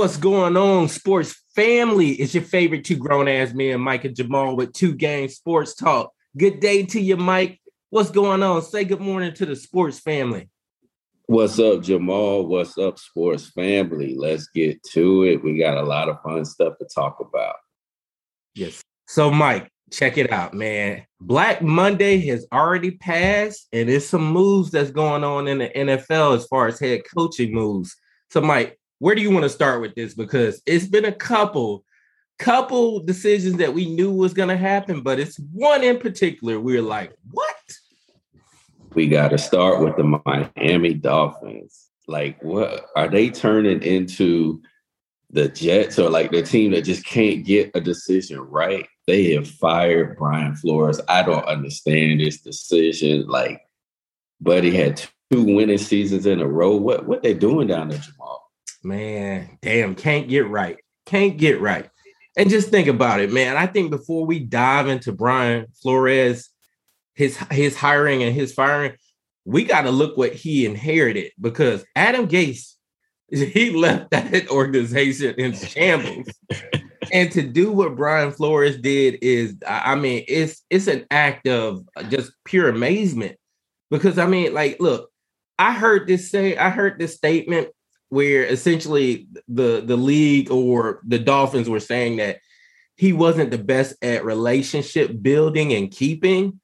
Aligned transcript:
What's 0.00 0.16
going 0.16 0.56
on, 0.56 0.88
sports 0.88 1.42
family? 1.54 2.12
It's 2.12 2.32
your 2.32 2.42
favorite 2.42 2.86
two 2.86 2.96
grown 2.96 3.28
ass 3.28 3.52
men, 3.52 3.82
Mike 3.82 4.06
and 4.06 4.16
Jamal, 4.16 4.56
with 4.56 4.72
two 4.72 4.94
game 4.94 5.28
sports 5.28 5.74
talk. 5.74 6.14
Good 6.38 6.58
day 6.58 6.84
to 6.86 6.98
you, 6.98 7.18
Mike. 7.18 7.60
What's 7.90 8.10
going 8.10 8.42
on? 8.42 8.62
Say 8.62 8.84
good 8.84 9.02
morning 9.02 9.34
to 9.34 9.44
the 9.44 9.54
sports 9.54 9.98
family. 9.98 10.48
What's 11.26 11.58
up, 11.58 11.82
Jamal? 11.82 12.46
What's 12.46 12.78
up, 12.78 12.98
sports 12.98 13.50
family? 13.50 14.14
Let's 14.16 14.48
get 14.48 14.82
to 14.84 15.24
it. 15.24 15.44
We 15.44 15.58
got 15.58 15.76
a 15.76 15.82
lot 15.82 16.08
of 16.08 16.22
fun 16.22 16.46
stuff 16.46 16.78
to 16.78 16.86
talk 16.86 17.20
about. 17.20 17.56
Yes. 18.54 18.80
So, 19.06 19.30
Mike, 19.30 19.70
check 19.92 20.16
it 20.16 20.32
out, 20.32 20.54
man. 20.54 21.04
Black 21.20 21.60
Monday 21.60 22.20
has 22.28 22.46
already 22.50 22.92
passed, 22.92 23.68
and 23.70 23.90
there's 23.90 24.08
some 24.08 24.32
moves 24.32 24.70
that's 24.70 24.92
going 24.92 25.24
on 25.24 25.46
in 25.46 25.58
the 25.58 25.68
NFL 25.68 26.36
as 26.36 26.46
far 26.46 26.68
as 26.68 26.80
head 26.80 27.02
coaching 27.14 27.52
moves. 27.52 27.94
So, 28.30 28.40
Mike, 28.40 28.79
where 29.00 29.14
do 29.14 29.22
you 29.22 29.30
want 29.30 29.44
to 29.44 29.50
start 29.50 29.80
with 29.80 29.94
this? 29.94 30.14
Because 30.14 30.62
it's 30.66 30.86
been 30.86 31.06
a 31.06 31.12
couple, 31.12 31.84
couple 32.38 33.00
decisions 33.00 33.56
that 33.56 33.74
we 33.74 33.86
knew 33.86 34.12
was 34.12 34.34
going 34.34 34.50
to 34.50 34.56
happen, 34.56 35.00
but 35.00 35.18
it's 35.18 35.38
one 35.52 35.82
in 35.82 35.98
particular. 35.98 36.60
We 36.60 36.76
are 36.78 36.82
like, 36.82 37.12
what? 37.32 37.56
We 38.94 39.08
got 39.08 39.28
to 39.28 39.38
start 39.38 39.80
with 39.80 39.96
the 39.96 40.20
Miami 40.24 40.94
Dolphins. 40.94 41.88
Like, 42.06 42.42
what 42.42 42.86
are 42.94 43.08
they 43.08 43.30
turning 43.30 43.82
into? 43.82 44.62
The 45.32 45.48
Jets 45.48 45.96
or 45.96 46.10
like 46.10 46.32
the 46.32 46.42
team 46.42 46.72
that 46.72 46.82
just 46.82 47.06
can't 47.06 47.44
get 47.44 47.70
a 47.76 47.80
decision 47.80 48.40
right. 48.40 48.88
They 49.06 49.32
have 49.34 49.46
fired 49.46 50.18
Brian 50.18 50.56
Flores. 50.56 51.00
I 51.08 51.22
don't 51.22 51.44
understand 51.44 52.18
this 52.18 52.40
decision. 52.40 53.28
Like, 53.28 53.60
Buddy 54.40 54.74
had 54.74 55.00
two 55.30 55.44
winning 55.44 55.78
seasons 55.78 56.26
in 56.26 56.40
a 56.40 56.48
row. 56.48 56.74
What 56.74 57.06
what 57.06 57.22
they 57.22 57.32
doing 57.32 57.68
down 57.68 57.90
there, 57.90 58.00
Jamal? 58.00 58.49
Man, 58.82 59.58
damn, 59.60 59.94
can't 59.94 60.28
get 60.28 60.48
right. 60.48 60.78
Can't 61.06 61.36
get 61.36 61.60
right. 61.60 61.88
And 62.36 62.48
just 62.48 62.68
think 62.68 62.88
about 62.88 63.20
it, 63.20 63.32
man. 63.32 63.56
I 63.56 63.66
think 63.66 63.90
before 63.90 64.24
we 64.24 64.38
dive 64.38 64.88
into 64.88 65.12
Brian 65.12 65.66
Flores, 65.82 66.48
his 67.14 67.36
his 67.50 67.76
hiring 67.76 68.22
and 68.22 68.34
his 68.34 68.54
firing, 68.54 68.92
we 69.44 69.64
got 69.64 69.82
to 69.82 69.90
look 69.90 70.16
what 70.16 70.32
he 70.32 70.64
inherited 70.64 71.32
because 71.40 71.84
Adam 71.96 72.28
Gase, 72.28 72.74
he 73.30 73.70
left 73.70 74.10
that 74.10 74.48
organization 74.48 75.34
in 75.36 75.52
shambles. 75.52 76.28
and 77.12 77.30
to 77.32 77.42
do 77.42 77.72
what 77.72 77.96
Brian 77.96 78.30
Flores 78.30 78.78
did 78.78 79.18
is, 79.22 79.56
I 79.66 79.96
mean, 79.96 80.24
it's 80.28 80.62
it's 80.70 80.86
an 80.86 81.06
act 81.10 81.48
of 81.48 81.84
just 82.08 82.32
pure 82.44 82.68
amazement. 82.68 83.36
Because 83.90 84.18
I 84.18 84.26
mean, 84.26 84.54
like, 84.54 84.78
look, 84.80 85.10
I 85.58 85.74
heard 85.74 86.06
this 86.06 86.30
say, 86.30 86.56
I 86.56 86.70
heard 86.70 86.98
this 86.98 87.16
statement 87.16 87.68
where 88.10 88.44
essentially 88.44 89.28
the 89.48 89.82
the 89.84 89.96
league 89.96 90.50
or 90.50 91.00
the 91.06 91.18
Dolphins 91.18 91.68
were 91.68 91.80
saying 91.80 92.16
that 92.16 92.40
he 92.96 93.12
wasn't 93.12 93.50
the 93.50 93.58
best 93.58 93.96
at 94.02 94.24
relationship 94.24 95.22
building 95.22 95.72
and 95.72 95.90
keeping. 95.90 96.60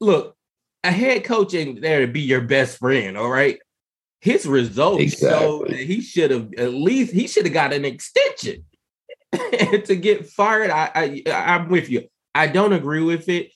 Look, 0.00 0.36
a 0.82 0.90
head 0.90 1.24
coach 1.24 1.54
ain't 1.54 1.80
there 1.80 2.04
to 2.04 2.12
be 2.12 2.22
your 2.22 2.40
best 2.40 2.78
friend, 2.78 3.16
all 3.16 3.30
right? 3.30 3.60
His 4.20 4.46
results 4.46 5.02
exactly. 5.02 5.28
show 5.28 5.64
that 5.68 5.78
he 5.78 6.00
should 6.00 6.30
have 6.30 6.52
at 6.54 6.74
least 6.74 7.12
he 7.12 7.28
should 7.28 7.44
have 7.44 7.54
got 7.54 7.72
an 7.72 7.84
extension. 7.84 8.64
to 9.86 9.96
get 9.96 10.26
fired, 10.26 10.70
I, 10.70 10.90
I 10.94 11.22
I'm 11.32 11.68
with 11.68 11.88
you. 11.88 12.08
I 12.34 12.48
don't 12.48 12.72
agree 12.72 13.02
with 13.02 13.28
it 13.28 13.50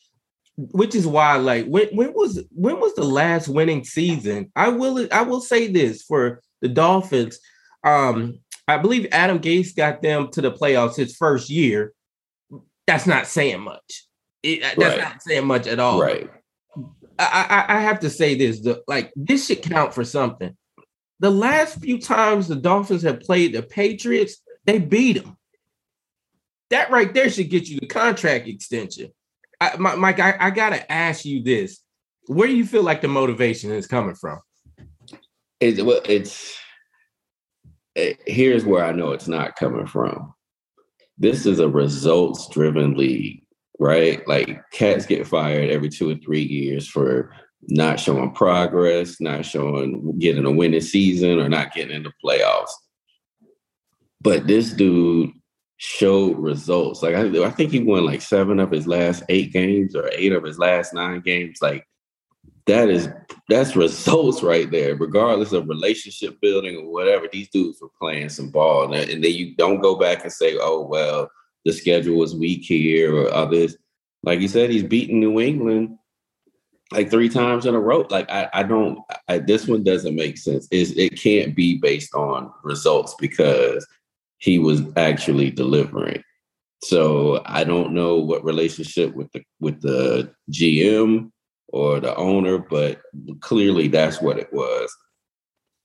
which 0.57 0.95
is 0.95 1.07
why 1.07 1.37
like 1.37 1.67
when 1.67 1.87
when 1.89 2.13
was 2.15 2.43
when 2.51 2.81
was 2.81 2.95
the 2.95 3.05
last 3.05 3.47
winning 3.47 3.85
season 3.85 4.51
i 4.57 4.69
will 4.69 5.07
i 5.13 5.21
will 5.21 5.41
say 5.41 5.67
this 5.67 6.03
for 6.03 6.41
the 6.61 6.69
Dolphins. 6.69 7.39
Um, 7.85 8.41
I 8.69 8.79
believe 8.79 9.07
Adam 9.13 9.39
Gase 9.39 9.77
got 9.77 10.03
them 10.03 10.31
to 10.33 10.41
the 10.41 10.53
playoffs 10.53 10.97
his 10.97 11.17
first 11.17 11.51
year. 11.51 11.93
That's 12.87 13.07
not 13.07 13.27
saying 13.27 13.61
much. 13.61 14.05
It, 14.43 14.61
that's 14.61 14.79
right. 14.79 14.99
not 14.99 15.23
saying 15.23 15.47
much 15.47 15.67
at 15.67 15.79
all. 15.79 16.01
Right. 16.01 16.31
I, 17.19 17.65
I, 17.69 17.77
I 17.77 17.81
have 17.81 18.01
to 18.01 18.11
say 18.11 18.35
this: 18.35 18.61
the, 18.61 18.83
like 18.87 19.13
this 19.17 19.47
should 19.47 19.63
count 19.63 19.95
for 19.95 20.05
something. 20.05 20.57
The 21.21 21.31
last 21.31 21.81
few 21.81 21.99
times 21.99 22.47
the 22.47 22.57
Dolphins 22.57 23.03
have 23.03 23.21
played 23.21 23.55
the 23.55 23.63
Patriots, 23.63 24.37
they 24.67 24.79
beat 24.79 25.15
them. 25.15 25.37
That 26.71 26.91
right 26.91 27.13
there 27.13 27.31
should 27.31 27.49
get 27.49 27.69
you 27.69 27.81
the 27.81 27.87
contract 27.87 28.49
extension. 28.49 29.13
I, 29.61 29.77
Mike, 29.77 30.21
I, 30.21 30.37
I 30.39 30.51
gotta 30.51 30.91
ask 30.91 31.25
you 31.25 31.43
this: 31.43 31.81
Where 32.27 32.49
do 32.49 32.55
you 32.55 32.67
feel 32.67 32.83
like 32.83 33.01
the 33.01 33.09
motivation 33.09 33.73
is 33.73 33.87
coming 33.87 34.15
from? 34.15 34.41
It's 35.61 35.81
well, 35.81 36.01
it's 36.05 36.57
it, 37.95 38.19
here's 38.27 38.65
where 38.65 38.85
I 38.85 38.93
know 38.93 39.13
it's 39.13 39.29
not 39.29 39.57
coming 39.57 39.87
from. 39.87 40.35
This 41.19 41.47
is 41.47 41.59
a 41.59 41.69
results 41.69 42.49
driven 42.49 42.95
league, 42.97 43.43
right? 43.79 44.27
Like 44.29 44.61
cats 44.71 45.07
get 45.07 45.27
fired 45.27 45.71
every 45.71 45.89
two 45.89 46.11
or 46.11 46.17
three 46.17 46.43
years 46.43 46.87
for 46.87 47.33
not 47.69 47.99
showing 47.99 48.33
progress, 48.33 49.21
not 49.21 49.47
showing 49.47 50.19
getting 50.19 50.45
a 50.45 50.51
winning 50.51 50.81
season, 50.81 51.39
or 51.39 51.49
not 51.49 51.73
getting 51.73 51.97
into 51.97 52.13
playoffs. 52.23 52.71
But 54.21 54.47
this 54.47 54.73
dude 54.73 55.31
showed 55.79 56.39
results. 56.39 57.03
Like 57.03 57.15
I, 57.15 57.45
I 57.45 57.51
think 57.51 57.71
he 57.71 57.81
won 57.81 58.05
like 58.05 58.23
seven 58.23 58.61
of 58.61 58.71
his 58.71 58.87
last 58.87 59.23
eight 59.29 59.53
games 59.53 59.97
or 59.97 60.11
eight 60.13 60.33
of 60.33 60.45
his 60.45 60.59
last 60.59 60.95
nine 60.95 61.21
games. 61.21 61.59
Like 61.63 61.87
that 62.67 62.89
is 62.89 63.09
that's 63.49 63.77
results 63.77 64.43
right 64.43 64.71
there, 64.71 64.97
regardless 64.97 65.53
of 65.53 65.69
relationship 65.69 66.41
building 66.41 66.77
or 66.77 66.93
whatever. 66.93 67.29
These 67.31 67.51
dudes 67.51 67.81
were 67.81 67.91
playing 68.01 68.29
some 68.29 68.51
ball, 68.51 68.93
and, 68.93 69.11
and 69.11 69.23
then 69.23 69.33
you 69.33 69.55
don't 69.57 69.81
go 69.81 69.97
back 69.97 70.23
and 70.23 70.33
say, 70.33 70.57
"Oh 70.61 70.83
well, 70.83 71.31
the 71.65 71.73
schedule 71.73 72.19
was 72.19 72.35
weak 72.35 72.65
here" 72.65 73.15
or 73.15 73.33
others. 73.33 73.77
Like 74.23 74.41
you 74.41 74.49
said, 74.49 74.71
he's 74.71 74.83
beaten 74.83 75.21
New 75.21 75.41
England 75.41 75.97
like 76.93 77.11
three 77.11 77.29
times 77.29 77.67
in 77.67 77.75
a 77.75 77.81
row. 77.81 78.07
Like 78.11 78.31
I, 78.31 78.49
I 78.53 78.63
don't. 78.63 78.99
I, 79.29 79.39
this 79.39 79.67
one 79.67 79.85
doesn't 79.85 80.15
make 80.15 80.39
sense. 80.39 80.69
Is 80.71 80.97
it 80.97 81.21
can't 81.21 81.55
be 81.55 81.79
based 81.79 82.15
on 82.15 82.53
results 82.63 83.15
because 83.21 83.87
he 84.39 84.59
was 84.59 84.83
actually 84.97 85.51
delivering. 85.51 86.23
So 86.83 87.43
I 87.47 87.65
don't 87.65 87.93
know 87.93 88.17
what 88.17 88.45
relationship 88.45 89.15
with 89.15 89.31
the 89.33 89.43
with 89.61 89.81
the 89.81 90.33
GM 90.51 91.31
or 91.69 92.01
the 92.01 92.15
owner, 92.17 92.59
but 92.59 93.01
clearly 93.41 93.89
that's 93.89 94.21
what 94.21 94.39
it 94.39 94.53
was. 94.53 94.95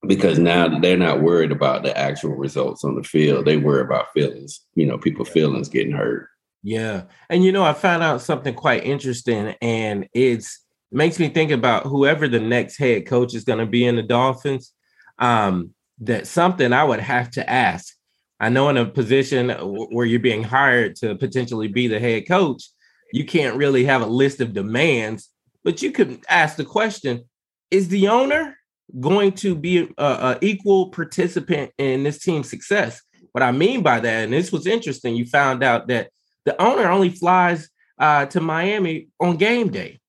Because 0.07 0.39
now 0.39 0.79
they're 0.79 0.97
not 0.97 1.21
worried 1.21 1.51
about 1.51 1.83
the 1.83 1.95
actual 1.95 2.31
results 2.31 2.83
on 2.83 2.95
the 2.95 3.03
field. 3.03 3.45
They 3.45 3.57
worry 3.57 3.81
about 3.81 4.11
feelings, 4.13 4.61
you 4.73 4.87
know, 4.87 4.97
people 4.97 5.25
feelings 5.25 5.69
getting 5.69 5.91
hurt. 5.91 6.27
Yeah. 6.63 7.03
And 7.29 7.43
you 7.43 7.51
know, 7.51 7.63
I 7.63 7.73
found 7.73 8.01
out 8.03 8.21
something 8.21 8.53
quite 8.53 8.83
interesting 8.83 9.55
and 9.61 10.07
it's 10.13 10.59
it 10.91 10.97
makes 10.97 11.19
me 11.19 11.29
think 11.29 11.51
about 11.51 11.85
whoever 11.85 12.27
the 12.27 12.39
next 12.39 12.77
head 12.77 13.05
coach 13.05 13.33
is 13.33 13.43
going 13.43 13.59
to 13.59 13.65
be 13.65 13.85
in 13.85 13.95
the 13.95 14.03
Dolphins. 14.03 14.73
Um, 15.19 15.73
that 16.01 16.27
something 16.27 16.73
I 16.73 16.83
would 16.83 16.99
have 16.99 17.31
to 17.31 17.49
ask. 17.49 17.93
I 18.39 18.49
know 18.49 18.69
in 18.69 18.77
a 18.77 18.85
position 18.85 19.49
where 19.91 20.05
you're 20.05 20.19
being 20.19 20.43
hired 20.43 20.95
to 20.97 21.15
potentially 21.15 21.67
be 21.67 21.87
the 21.87 21.99
head 21.99 22.27
coach, 22.27 22.63
you 23.13 23.23
can't 23.23 23.55
really 23.55 23.85
have 23.85 24.01
a 24.01 24.07
list 24.07 24.41
of 24.41 24.53
demands 24.53 25.29
but 25.63 25.81
you 25.81 25.91
could 25.91 26.23
ask 26.29 26.55
the 26.55 26.65
question: 26.65 27.23
Is 27.69 27.87
the 27.89 28.07
owner 28.07 28.57
going 28.99 29.31
to 29.33 29.55
be 29.55 29.89
a, 29.97 30.05
a 30.05 30.37
equal 30.41 30.89
participant 30.89 31.71
in 31.77 32.03
this 32.03 32.19
team's 32.19 32.49
success? 32.49 33.01
What 33.31 33.43
I 33.43 33.51
mean 33.51 33.81
by 33.81 33.99
that, 33.99 34.23
and 34.23 34.33
this 34.33 34.51
was 34.51 34.67
interesting, 34.67 35.15
you 35.15 35.25
found 35.25 35.63
out 35.63 35.87
that 35.87 36.09
the 36.45 36.59
owner 36.61 36.89
only 36.89 37.09
flies 37.09 37.69
uh, 37.99 38.25
to 38.27 38.41
Miami 38.41 39.07
on 39.19 39.37
game 39.37 39.69
day. 39.69 39.99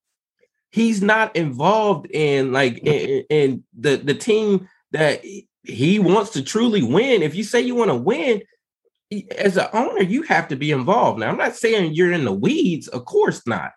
He's 0.71 1.03
not 1.03 1.37
involved 1.37 2.07
in 2.11 2.53
like 2.53 2.79
in, 2.79 3.25
in 3.29 3.65
the 3.79 3.97
the 3.97 4.15
team 4.15 4.69
that 4.93 5.23
he 5.65 5.99
wants 5.99 6.31
to 6.33 6.43
truly 6.43 6.83
win. 6.83 7.23
If 7.23 7.35
you 7.35 7.45
say 7.45 7.61
you 7.61 7.75
want 7.75 7.91
to 7.91 7.97
win, 7.97 8.43
as 9.37 9.59
an 9.59 9.69
owner, 9.75 10.03
you 10.03 10.23
have 10.23 10.49
to 10.49 10.57
be 10.57 10.73
involved. 10.73 11.21
Now, 11.21 11.29
I'm 11.29 11.37
not 11.37 11.55
saying 11.55 11.93
you're 11.93 12.13
in 12.13 12.25
the 12.25 12.33
weeds, 12.33 12.89
of 12.89 13.05
course 13.05 13.47
not 13.47 13.73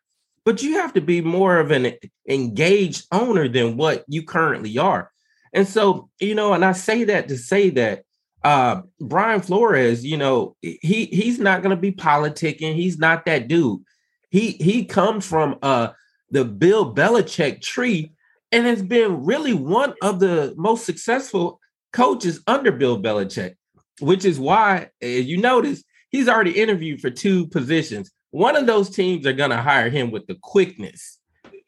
but 0.45 0.61
you 0.61 0.75
have 0.75 0.93
to 0.93 1.01
be 1.01 1.21
more 1.21 1.57
of 1.57 1.71
an 1.71 1.93
engaged 2.29 3.07
owner 3.11 3.47
than 3.47 3.77
what 3.77 4.05
you 4.07 4.23
currently 4.23 4.77
are. 4.77 5.11
And 5.53 5.67
so, 5.67 6.09
you 6.19 6.35
know, 6.35 6.53
and 6.53 6.63
I 6.63 6.73
say 6.73 7.03
that 7.05 7.27
to 7.29 7.37
say 7.37 7.71
that 7.71 8.03
uh, 8.43 8.81
Brian 8.99 9.41
Flores, 9.41 10.05
you 10.05 10.17
know, 10.17 10.55
he 10.61 11.05
he's 11.05 11.39
not 11.39 11.63
going 11.63 11.75
to 11.75 11.81
be 11.81 11.91
politicking. 11.91 12.75
He's 12.75 12.99
not 12.99 13.25
that 13.25 13.47
dude. 13.47 13.81
He 14.29 14.51
he 14.51 14.85
comes 14.85 15.25
from 15.25 15.57
uh 15.63 15.89
the 16.29 16.45
Bill 16.45 16.93
Belichick 16.93 17.61
tree 17.61 18.11
and 18.51 18.65
has 18.67 18.83
been 18.83 19.23
really 19.25 19.53
one 19.53 19.93
of 20.03 20.19
the 20.19 20.53
most 20.57 20.85
successful 20.85 21.59
coaches 21.91 22.41
under 22.45 22.71
Bill 22.71 23.01
Belichick, 23.01 23.55
which 23.99 24.25
is 24.25 24.39
why 24.39 24.89
as 25.01 25.25
you 25.25 25.37
notice 25.37 25.83
he's 26.09 26.27
already 26.29 26.51
interviewed 26.51 27.01
for 27.01 27.09
two 27.09 27.47
positions 27.47 28.11
one 28.35 28.57
of 28.57 28.65
those 28.65 28.89
teams 28.89 29.25
are 29.25 29.31
going 29.31 29.51
to 29.51 29.61
hire 29.61 29.89
him 29.89 30.11
with 30.11 30.27
the 30.27 30.35
quickness. 30.35 31.19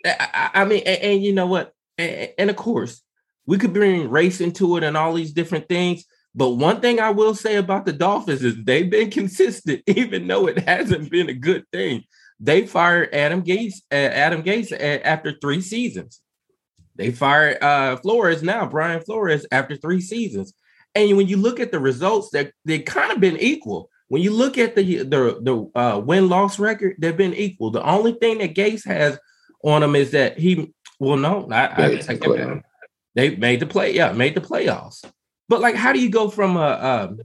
I, 0.06 0.50
I 0.54 0.66
mean, 0.66 0.84
and, 0.86 1.02
and, 1.02 1.24
you 1.24 1.32
know 1.32 1.48
what? 1.48 1.74
And, 1.98 2.30
and, 2.38 2.50
of 2.50 2.58
course, 2.58 3.02
we 3.46 3.58
could 3.58 3.72
bring 3.72 4.10
race 4.10 4.42
into 4.42 4.76
it 4.76 4.84
and 4.84 4.98
all 4.98 5.14
these 5.14 5.32
different 5.32 5.70
things. 5.70 6.04
But 6.36 6.50
one 6.50 6.82
thing 6.82 7.00
I 7.00 7.12
will 7.12 7.36
say 7.36 7.56
about 7.56 7.86
the 7.86 7.94
Dolphins 7.94 8.44
is 8.44 8.62
they've 8.66 8.90
been 8.90 9.10
consistent, 9.20 9.82
even 9.88 10.28
though 10.28 10.48
it 10.48 10.60
hasn't 10.60 11.10
been 11.10 11.30
a 11.30 11.34
good 11.34 11.64
thing. 11.72 12.04
They 12.38 12.68
fired 12.68 13.14
Adam 13.14 13.44
Gase, 13.44 13.82
uh, 13.90 13.96
Adam 13.96 14.44
Gase 14.44 14.74
uh, 14.74 15.02
after 15.06 15.38
three 15.40 15.62
seasons. 15.62 16.20
They 16.98 17.12
fired 17.12 17.64
uh, 17.64 17.96
Flores 17.96 18.44
now, 18.44 18.66
Brian 18.66 19.02
Flores, 19.02 19.46
after 19.54 19.78
three 19.78 20.02
seasons. 20.02 20.54
And 20.94 21.16
when 21.16 21.28
you 21.28 21.38
look 21.38 21.62
at 21.62 21.72
the 21.72 21.80
results, 21.80 22.32
that 22.32 22.52
they, 22.66 22.80
kind 22.80 23.14
of 23.14 23.22
been 23.22 23.38
equal. 23.38 23.90
When 24.10 24.22
you 24.22 24.32
look 24.32 24.58
at 24.58 24.76
the 24.76 25.04
the 25.04 25.40
the 25.42 25.80
uh, 25.80 26.00
win 26.00 26.30
loss 26.30 26.60
record, 26.60 26.96
they've 27.00 27.18
been 27.18 27.34
equal. 27.34 27.72
The 27.72 27.84
only 27.84 28.14
thing 28.14 28.38
that 28.38 28.56
Gase 28.56 28.86
has 28.86 29.20
on 29.64 29.82
them 29.82 29.96
is 29.96 30.12
that 30.12 30.40
he 30.40 30.74
well, 31.00 31.18
no, 31.18 31.48
I, 31.52 31.86
I 31.86 31.96
take 31.98 32.22
that 32.22 32.64
They 33.16 33.36
made 33.36 33.60
the 33.60 33.68
play, 33.68 33.94
yeah, 33.94 34.12
made 34.12 34.36
the 34.36 34.42
playoffs. 34.42 35.04
But 35.50 35.62
like, 35.62 35.76
how 35.76 35.94
do 35.94 36.00
you 36.00 36.10
go 36.10 36.30
from 36.30 36.58
a, 36.58 36.60
a 36.60 37.16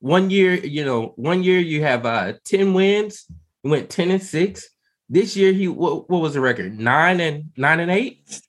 one 0.00 0.30
year, 0.30 0.54
you 0.54 0.84
know, 0.84 1.12
one 1.16 1.42
year 1.42 1.58
you 1.58 1.82
have 1.82 2.06
uh 2.06 2.34
10 2.44 2.74
wins, 2.74 3.26
you 3.62 3.70
went 3.70 3.90
10 3.90 4.10
and 4.10 4.22
6. 4.22 4.68
This 5.08 5.36
year 5.36 5.52
he 5.52 5.68
what, 5.68 6.08
what 6.10 6.20
was 6.20 6.34
the 6.34 6.40
record? 6.40 6.78
Nine 6.78 7.20
and 7.20 7.50
nine 7.56 7.80
and 7.80 7.90
eight? 7.90 8.40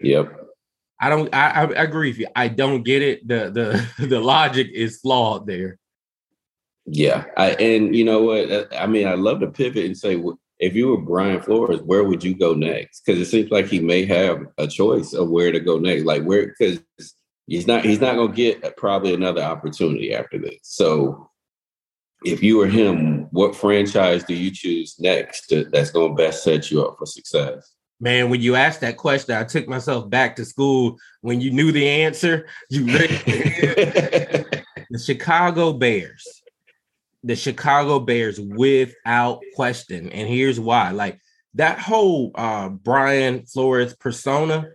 Yep. 0.00 0.40
I 1.00 1.08
don't 1.08 1.34
I, 1.34 1.62
I 1.62 1.82
agree 1.82 2.10
with 2.10 2.18
you. 2.18 2.28
I 2.36 2.48
don't 2.48 2.82
get 2.82 3.02
it. 3.02 3.26
The 3.26 3.50
the 3.98 4.06
the 4.06 4.20
logic 4.20 4.68
is 4.72 5.00
flawed 5.00 5.46
there. 5.46 5.78
Yeah. 6.86 7.24
I 7.36 7.50
and 7.52 7.94
you 7.94 8.04
know 8.04 8.22
what? 8.22 8.50
Uh, 8.50 8.64
I 8.76 8.86
mean, 8.86 9.06
I 9.06 9.14
love 9.14 9.40
to 9.40 9.46
pivot 9.46 9.86
and 9.86 9.96
say 9.96 10.22
if 10.58 10.74
you 10.74 10.88
were 10.88 10.98
Brian 10.98 11.40
Flores, 11.40 11.80
where 11.82 12.04
would 12.04 12.22
you 12.22 12.34
go 12.34 12.54
next? 12.54 13.02
Because 13.04 13.20
it 13.20 13.26
seems 13.26 13.50
like 13.50 13.66
he 13.66 13.80
may 13.80 14.04
have 14.04 14.46
a 14.58 14.66
choice 14.66 15.12
of 15.12 15.28
where 15.28 15.52
to 15.52 15.60
go 15.60 15.78
next. 15.78 16.04
Like 16.04 16.22
where 16.22 16.46
because 16.46 16.80
he's 17.46 17.66
not 17.66 17.84
he's 17.84 18.00
not 18.00 18.16
gonna 18.16 18.32
get 18.32 18.76
probably 18.76 19.14
another 19.14 19.42
opportunity 19.42 20.14
after 20.14 20.38
this. 20.38 20.58
So 20.62 21.30
if 22.24 22.42
you 22.42 22.56
were 22.56 22.66
him, 22.66 23.28
what 23.30 23.56
franchise 23.56 24.24
do 24.24 24.34
you 24.34 24.50
choose 24.50 24.96
next 24.98 25.48
to, 25.48 25.64
that's 25.66 25.90
gonna 25.90 26.14
best 26.14 26.42
set 26.42 26.70
you 26.70 26.84
up 26.84 26.96
for 26.98 27.06
success? 27.06 27.72
Man, 28.00 28.28
when 28.28 28.40
you 28.40 28.54
asked 28.54 28.80
that 28.80 28.96
question, 28.96 29.34
I 29.34 29.44
took 29.44 29.68
myself 29.68 30.10
back 30.10 30.36
to 30.36 30.44
school 30.44 30.98
when 31.20 31.40
you 31.40 31.50
knew 31.50 31.72
the 31.72 31.88
answer. 31.88 32.46
You 32.70 32.86
the 32.86 34.64
Chicago 35.02 35.72
Bears. 35.72 36.42
The 37.24 37.36
Chicago 37.36 37.98
Bears 37.98 38.38
without 38.38 39.40
question. 39.56 40.10
And 40.10 40.28
here's 40.28 40.60
why. 40.60 40.90
Like 40.90 41.18
that 41.54 41.78
whole 41.78 42.30
uh 42.34 42.68
Brian 42.68 43.46
Flores 43.46 43.94
persona 43.94 44.68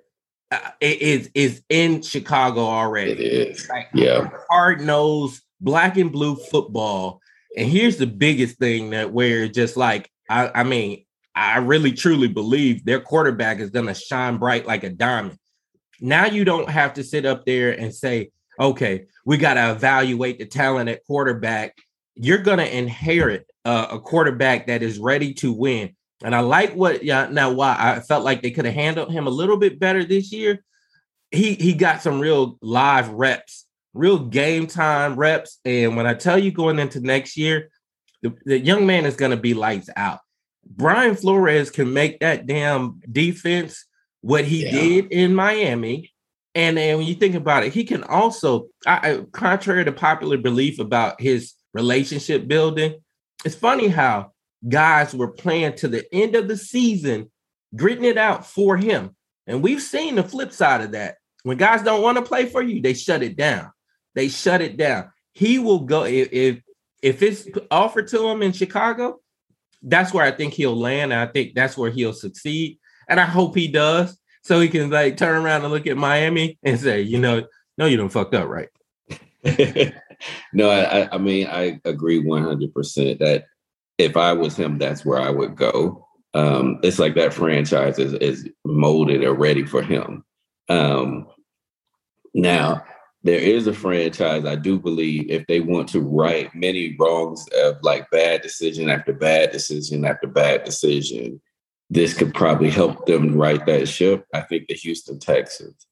uh, 0.51 0.71
is 0.81 1.29
is 1.33 1.61
in 1.69 2.01
Chicago 2.01 2.61
already. 2.61 3.11
It 3.11 3.19
is. 3.19 3.69
Like, 3.69 3.87
yeah. 3.93 4.29
Hard 4.49 4.81
nosed 4.81 5.41
black 5.61 5.97
and 5.97 6.11
blue 6.11 6.35
football. 6.35 7.21
And 7.55 7.69
here's 7.69 7.97
the 7.97 8.07
biggest 8.07 8.57
thing 8.57 8.91
that 8.91 9.13
where 9.13 9.47
just 9.47 9.77
like 9.77 10.09
I, 10.29 10.51
I 10.53 10.63
mean, 10.63 11.05
I 11.35 11.57
really 11.57 11.93
truly 11.93 12.27
believe 12.27 12.83
their 12.83 12.99
quarterback 12.99 13.59
is 13.59 13.71
to 13.71 13.93
shine 13.93 14.37
bright 14.37 14.67
like 14.67 14.83
a 14.83 14.89
diamond. 14.89 15.37
Now 16.01 16.25
you 16.25 16.45
don't 16.45 16.69
have 16.69 16.95
to 16.95 17.03
sit 17.03 17.25
up 17.25 17.45
there 17.45 17.71
and 17.71 17.93
say, 17.93 18.31
okay, 18.59 19.05
we 19.25 19.37
got 19.37 19.55
to 19.55 19.71
evaluate 19.71 20.39
the 20.39 20.45
talent 20.45 20.89
at 20.89 21.05
quarterback. 21.05 21.77
You're 22.19 22.39
going 22.39 22.57
to 22.59 22.77
inherit 22.77 23.47
uh, 23.65 23.87
a 23.91 23.99
quarterback 23.99 24.67
that 24.67 24.83
is 24.83 24.99
ready 24.99 25.33
to 25.35 25.51
win. 25.51 25.95
And 26.23 26.35
I 26.35 26.41
like 26.41 26.73
what 26.73 27.03
yeah, 27.03 27.29
now 27.31 27.51
why 27.51 27.75
I 27.79 28.01
felt 28.01 28.25
like 28.25 28.41
they 28.41 28.51
could 28.51 28.65
have 28.65 28.73
handled 28.73 29.11
him 29.11 29.25
a 29.25 29.31
little 29.31 29.57
bit 29.57 29.79
better 29.79 30.03
this 30.03 30.31
year. 30.33 30.63
He 31.31 31.53
he 31.53 31.73
got 31.73 32.01
some 32.01 32.19
real 32.19 32.57
live 32.61 33.09
reps, 33.09 33.65
real 33.93 34.19
game 34.19 34.67
time 34.67 35.15
reps. 35.15 35.59
And 35.63 35.95
when 35.95 36.05
I 36.05 36.13
tell 36.15 36.37
you 36.37 36.51
going 36.51 36.77
into 36.77 36.99
next 36.99 37.37
year, 37.37 37.69
the, 38.21 38.33
the 38.45 38.59
young 38.59 38.85
man 38.85 39.05
is 39.05 39.15
going 39.15 39.31
to 39.31 39.37
be 39.37 39.53
lights 39.53 39.89
out. 39.95 40.19
Brian 40.65 41.15
Flores 41.15 41.71
can 41.71 41.93
make 41.93 42.19
that 42.19 42.45
damn 42.45 43.01
defense 43.09 43.85
what 44.21 44.43
he 44.43 44.65
yeah. 44.65 44.71
did 44.71 45.11
in 45.11 45.33
Miami. 45.33 46.11
And 46.55 46.77
then 46.77 46.97
when 46.97 47.07
you 47.07 47.15
think 47.15 47.35
about 47.35 47.63
it, 47.63 47.73
he 47.73 47.83
can 47.83 48.03
also, 48.03 48.67
I, 48.85 49.21
contrary 49.31 49.85
to 49.85 49.91
popular 49.91 50.37
belief 50.37 50.79
about 50.79 51.21
his 51.21 51.53
relationship 51.73 52.47
building, 52.47 52.99
it's 53.45 53.55
funny 53.55 53.87
how 53.87 54.31
guys 54.67 55.13
were 55.13 55.31
playing 55.31 55.75
to 55.77 55.87
the 55.87 56.03
end 56.13 56.35
of 56.35 56.47
the 56.47 56.57
season, 56.57 57.31
gritting 57.75 58.05
it 58.05 58.17
out 58.17 58.45
for 58.45 58.77
him. 58.77 59.15
And 59.47 59.63
we've 59.63 59.81
seen 59.81 60.15
the 60.15 60.23
flip 60.23 60.51
side 60.51 60.81
of 60.81 60.91
that. 60.91 61.15
When 61.43 61.57
guys 61.57 61.83
don't 61.83 62.01
want 62.01 62.17
to 62.17 62.23
play 62.23 62.45
for 62.45 62.61
you, 62.61 62.81
they 62.81 62.93
shut 62.93 63.23
it 63.23 63.37
down. 63.37 63.71
They 64.15 64.27
shut 64.27 64.61
it 64.61 64.77
down. 64.77 65.11
He 65.33 65.59
will 65.59 65.79
go 65.79 66.03
if 66.03 66.61
if, 67.01 67.23
it's 67.23 67.47
offered 67.71 68.09
to 68.09 68.27
him 68.27 68.41
in 68.41 68.51
Chicago, 68.51 69.19
that's 69.81 70.13
where 70.13 70.25
I 70.25 70.31
think 70.31 70.53
he'll 70.53 70.75
land. 70.75 71.13
I 71.13 71.27
think 71.27 71.55
that's 71.55 71.77
where 71.77 71.91
he'll 71.91 72.13
succeed. 72.13 72.77
And 73.07 73.19
I 73.19 73.25
hope 73.25 73.55
he 73.55 73.69
does. 73.69 74.17
So 74.43 74.59
he 74.59 74.67
can 74.67 74.89
like 74.89 75.15
turn 75.17 75.41
around 75.41 75.63
and 75.63 75.71
look 75.71 75.87
at 75.87 75.97
Miami 75.97 76.59
and 76.63 76.79
say, 76.79 77.01
you 77.01 77.19
know, 77.19 77.45
no, 77.77 77.85
you 77.85 77.97
don't 77.97 78.09
fucked 78.09 78.33
up, 78.33 78.49
right? 78.49 78.69
no, 80.53 80.69
I, 80.69 81.09
I 81.13 81.17
mean, 81.17 81.47
I 81.47 81.79
agree 81.85 82.23
100% 82.23 83.19
that 83.19 83.45
if 83.97 84.15
I 84.17 84.33
was 84.33 84.55
him, 84.55 84.77
that's 84.77 85.05
where 85.05 85.19
I 85.19 85.29
would 85.29 85.55
go. 85.55 86.07
Um, 86.33 86.79
it's 86.83 86.99
like 86.99 87.15
that 87.15 87.33
franchise 87.33 87.99
is, 87.99 88.13
is 88.13 88.49
molded 88.65 89.23
or 89.23 89.33
ready 89.33 89.65
for 89.65 89.81
him. 89.81 90.23
Um, 90.69 91.27
now, 92.33 92.83
there 93.23 93.39
is 93.39 93.67
a 93.67 93.73
franchise 93.73 94.45
I 94.45 94.55
do 94.55 94.79
believe 94.79 95.29
if 95.29 95.45
they 95.47 95.59
want 95.59 95.89
to 95.89 95.99
right 95.99 96.53
many 96.55 96.95
wrongs 96.97 97.45
of 97.63 97.77
like 97.81 98.09
bad 98.11 98.41
decision 98.41 98.89
after 98.89 99.11
bad 99.11 99.51
decision 99.51 100.05
after 100.05 100.27
bad 100.27 100.63
decision, 100.63 101.41
this 101.89 102.13
could 102.13 102.33
probably 102.33 102.69
help 102.69 103.05
them 103.05 103.35
right 103.35 103.65
that 103.65 103.87
ship. 103.87 104.25
I 104.33 104.41
think 104.41 104.67
the 104.67 104.75
Houston 104.75 105.19
Texans. 105.19 105.87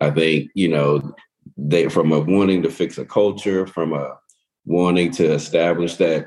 I 0.00 0.10
think 0.10 0.50
you 0.54 0.68
know 0.68 1.14
they 1.58 1.88
from 1.88 2.12
a 2.12 2.20
wanting 2.20 2.62
to 2.62 2.70
fix 2.70 2.96
a 2.96 3.04
culture, 3.04 3.66
from 3.66 3.92
a 3.92 4.16
wanting 4.64 5.10
to 5.10 5.32
establish 5.32 5.96
that 5.96 6.26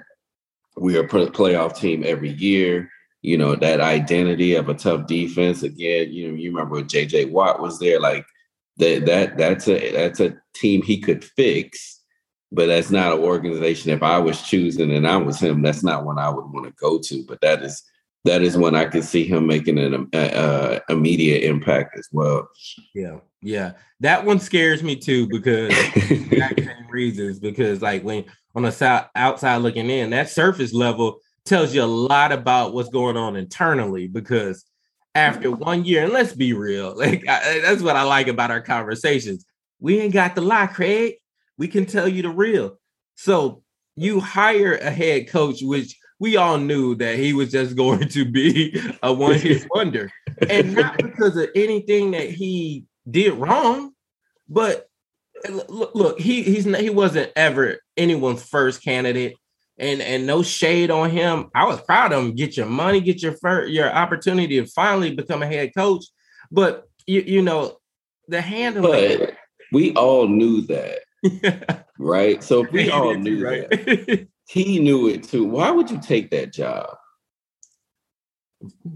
we 0.77 0.97
are 0.97 1.05
a 1.05 1.07
playoff 1.07 1.77
team 1.77 2.03
every 2.05 2.31
year. 2.31 2.89
You 3.21 3.37
know 3.37 3.55
that 3.55 3.79
identity 3.79 4.55
of 4.55 4.67
a 4.67 4.73
tough 4.73 5.07
defense. 5.07 5.63
Again, 5.63 6.11
you 6.11 6.27
know 6.27 6.35
you 6.35 6.51
remember 6.51 6.75
when 6.75 6.87
J.J. 6.87 7.25
Watt 7.25 7.61
was 7.61 7.79
there, 7.79 7.99
like 7.99 8.25
that 8.77 9.05
that 9.05 9.37
that's 9.37 9.67
a 9.67 9.91
that's 9.91 10.19
a 10.19 10.35
team 10.53 10.81
he 10.81 10.99
could 10.99 11.23
fix, 11.23 12.01
but 12.51 12.65
that's 12.65 12.91
not 12.91 13.13
an 13.13 13.19
organization. 13.19 13.91
If 13.91 14.03
I 14.03 14.17
was 14.17 14.41
choosing 14.41 14.91
and 14.91 15.07
I 15.07 15.17
was 15.17 15.39
him, 15.39 15.61
that's 15.61 15.83
not 15.83 16.03
one 16.03 16.19
I 16.19 16.29
would 16.29 16.45
want 16.51 16.65
to 16.65 16.73
go 16.73 16.99
to. 16.99 17.23
But 17.25 17.41
that 17.41 17.61
is 17.61 17.83
that 18.23 18.41
is 18.41 18.55
when 18.55 18.75
I 18.75 18.85
could 18.85 19.03
see 19.03 19.25
him 19.25 19.47
making 19.47 19.79
an 19.79 20.07
uh, 20.13 20.79
immediate 20.89 21.43
impact 21.43 21.97
as 21.97 22.07
well. 22.11 22.47
Yeah, 22.93 23.17
yeah, 23.41 23.73
that 23.99 24.25
one 24.25 24.39
scares 24.39 24.83
me 24.83 24.95
too 24.95 25.27
because 25.27 25.75
same 26.07 26.87
reasons. 26.89 27.39
Because 27.39 27.81
like 27.81 28.03
when 28.03 28.25
on 28.55 28.63
the 28.63 28.71
side, 28.71 29.05
outside 29.15 29.57
looking 29.57 29.89
in, 29.89 30.11
that 30.11 30.29
surface 30.29 30.73
level 30.73 31.19
tells 31.45 31.73
you 31.73 31.83
a 31.83 31.85
lot 31.85 32.31
about 32.31 32.73
what's 32.73 32.89
going 32.89 33.17
on 33.17 33.35
internally. 33.35 34.07
Because 34.07 34.65
after 35.15 35.51
one 35.51 35.83
year, 35.83 36.03
and 36.03 36.13
let's 36.13 36.33
be 36.33 36.53
real, 36.53 36.95
like 36.97 37.27
I, 37.27 37.59
that's 37.61 37.81
what 37.81 37.95
I 37.95 38.03
like 38.03 38.27
about 38.27 38.51
our 38.51 38.61
conversations. 38.61 39.45
We 39.79 39.99
ain't 39.99 40.13
got 40.13 40.35
the 40.35 40.41
lie, 40.41 40.67
Craig. 40.67 41.15
We 41.57 41.67
can 41.67 41.87
tell 41.87 42.07
you 42.07 42.21
the 42.21 42.29
real. 42.29 42.77
So 43.15 43.63
you 43.95 44.19
hire 44.19 44.75
a 44.75 44.91
head 44.91 45.27
coach, 45.27 45.61
which 45.61 45.95
we 46.21 46.37
all 46.37 46.59
knew 46.59 46.93
that 46.93 47.17
he 47.17 47.33
was 47.33 47.51
just 47.51 47.75
going 47.83 48.07
to 48.07 48.23
be 48.23 48.79
a 49.01 49.11
one 49.11 49.39
hit 49.39 49.67
wonder, 49.75 50.11
and 50.47 50.75
not 50.75 50.97
because 50.97 51.35
of 51.35 51.49
anything 51.55 52.11
that 52.11 52.29
he 52.29 52.85
did 53.09 53.33
wrong, 53.33 53.91
but 54.47 54.87
look, 55.49 55.95
look 55.95 56.19
he 56.19 56.43
he's 56.43 56.65
he 56.77 56.91
wasn't 56.91 57.31
ever 57.35 57.79
anyone's 57.97 58.43
first 58.43 58.83
candidate 58.83 59.35
and 59.79 59.99
and 59.99 60.27
no 60.27 60.43
shade 60.43 60.91
on 60.91 61.09
him. 61.09 61.49
I 61.55 61.65
was 61.65 61.81
proud 61.81 62.13
of 62.13 62.23
him. 62.23 62.35
Get 62.35 62.55
your 62.55 62.67
money, 62.67 63.01
get 63.01 63.23
your 63.23 63.33
first, 63.33 63.71
your 63.71 63.91
opportunity 63.91 64.61
to 64.61 64.67
finally 64.67 65.15
become 65.15 65.41
a 65.41 65.47
head 65.47 65.71
coach. 65.75 66.05
But 66.51 66.87
you 67.07 67.21
you 67.21 67.41
know 67.41 67.79
the 68.27 68.41
handling. 68.41 69.17
But 69.17 69.37
we 69.71 69.93
all 69.95 70.27
knew 70.27 70.61
that, 70.67 71.85
right? 71.97 72.43
So 72.43 72.63
if 72.63 72.71
we 72.71 72.91
all 72.91 73.15
knew 73.15 73.43
right? 73.43 73.67
that. 73.71 74.27
He 74.51 74.79
knew 74.79 75.07
it 75.07 75.23
too. 75.23 75.45
Why 75.45 75.71
would 75.71 75.89
you 75.89 75.99
take 75.99 76.29
that 76.31 76.51
job? 76.51 76.97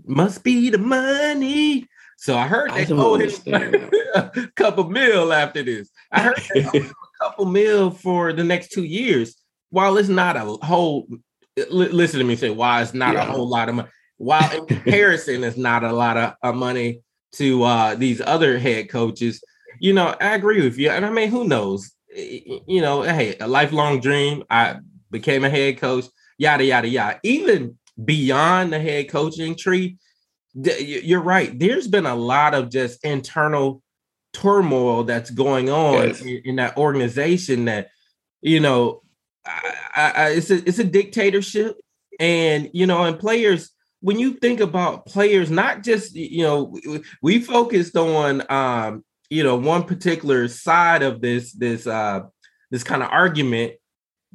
Must 0.05 0.43
be 0.43 0.69
the 0.69 0.77
money. 0.77 1.87
So 2.17 2.37
I 2.37 2.47
heard 2.47 2.71
they 2.71 2.85
owe 2.91 3.15
him 3.15 3.89
a 4.15 4.31
couple 4.55 4.89
mil 4.89 5.31
after 5.31 5.63
this. 5.63 5.89
I 6.11 6.21
heard 6.21 6.41
they 6.53 6.65
owe 6.65 6.71
him 6.71 6.85
a 6.85 7.23
couple 7.23 7.45
mil 7.45 7.91
for 7.91 8.33
the 8.33 8.43
next 8.43 8.71
two 8.71 8.83
years 8.83 9.35
while 9.69 9.97
it's 9.97 10.09
not 10.09 10.35
a 10.35 10.41
whole 10.65 11.07
listen 11.69 12.19
to 12.19 12.25
me 12.25 12.35
say 12.35 12.49
why 12.49 12.81
it's 12.81 12.93
not 12.93 13.13
yeah. 13.13 13.23
a 13.23 13.31
whole 13.31 13.47
lot 13.47 13.69
of 13.69 13.75
money 13.75 13.89
while 14.17 14.51
in 14.51 14.65
comparison 14.65 15.43
it's 15.43 15.57
not 15.57 15.85
a 15.85 15.93
lot 15.93 16.17
of, 16.17 16.33
of 16.43 16.53
money 16.53 16.99
to 17.31 17.63
uh 17.63 17.95
these 17.95 18.19
other 18.19 18.59
head 18.59 18.89
coaches 18.89 19.41
you 19.79 19.93
know 19.93 20.13
i 20.19 20.35
agree 20.35 20.61
with 20.61 20.77
you 20.77 20.89
and 20.89 21.05
i 21.05 21.09
mean 21.09 21.29
who 21.29 21.47
knows 21.47 21.95
you 22.15 22.81
know, 22.81 23.01
hey, 23.01 23.35
a 23.39 23.47
lifelong 23.47 23.99
dream. 23.99 24.43
I 24.49 24.77
became 25.15 25.43
a 25.43 25.49
head 25.49 25.79
coach, 25.79 26.05
yada, 26.37 26.63
yada, 26.63 26.87
yada. 26.87 27.19
Even 27.23 27.77
beyond 28.03 28.73
the 28.73 28.79
head 28.79 29.09
coaching 29.09 29.55
tree, 29.55 29.97
you're 30.53 31.21
right. 31.21 31.57
There's 31.57 31.87
been 31.87 32.05
a 32.05 32.15
lot 32.15 32.53
of 32.53 32.69
just 32.69 33.03
internal 33.03 33.81
turmoil 34.33 35.03
that's 35.03 35.29
going 35.29 35.69
on 35.69 36.07
yes. 36.07 36.21
in, 36.21 36.41
in, 36.45 36.55
that 36.57 36.77
organization 36.77 37.65
that, 37.65 37.89
you 38.41 38.59
know, 38.59 39.01
I, 39.45 40.11
I, 40.15 40.29
it's 40.31 40.49
a 40.49 40.55
it's 40.67 40.79
a 40.79 40.83
dictatorship. 40.83 41.77
And 42.19 42.69
you 42.73 42.85
know, 42.87 43.03
and 43.03 43.19
players, 43.19 43.71
when 44.01 44.19
you 44.19 44.33
think 44.33 44.59
about 44.59 45.05
players, 45.05 45.51
not 45.51 45.83
just 45.83 46.15
you 46.15 46.43
know, 46.43 46.63
we, 46.63 47.01
we 47.21 47.39
focused 47.39 47.95
on 47.97 48.43
um, 48.49 49.03
you 49.29 49.43
know, 49.43 49.55
one 49.55 49.83
particular 49.83 50.47
side 50.47 51.03
of 51.03 51.21
this 51.21 51.51
this 51.53 51.87
uh 51.87 52.21
this 52.71 52.83
kind 52.83 53.03
of 53.03 53.09
argument. 53.09 53.73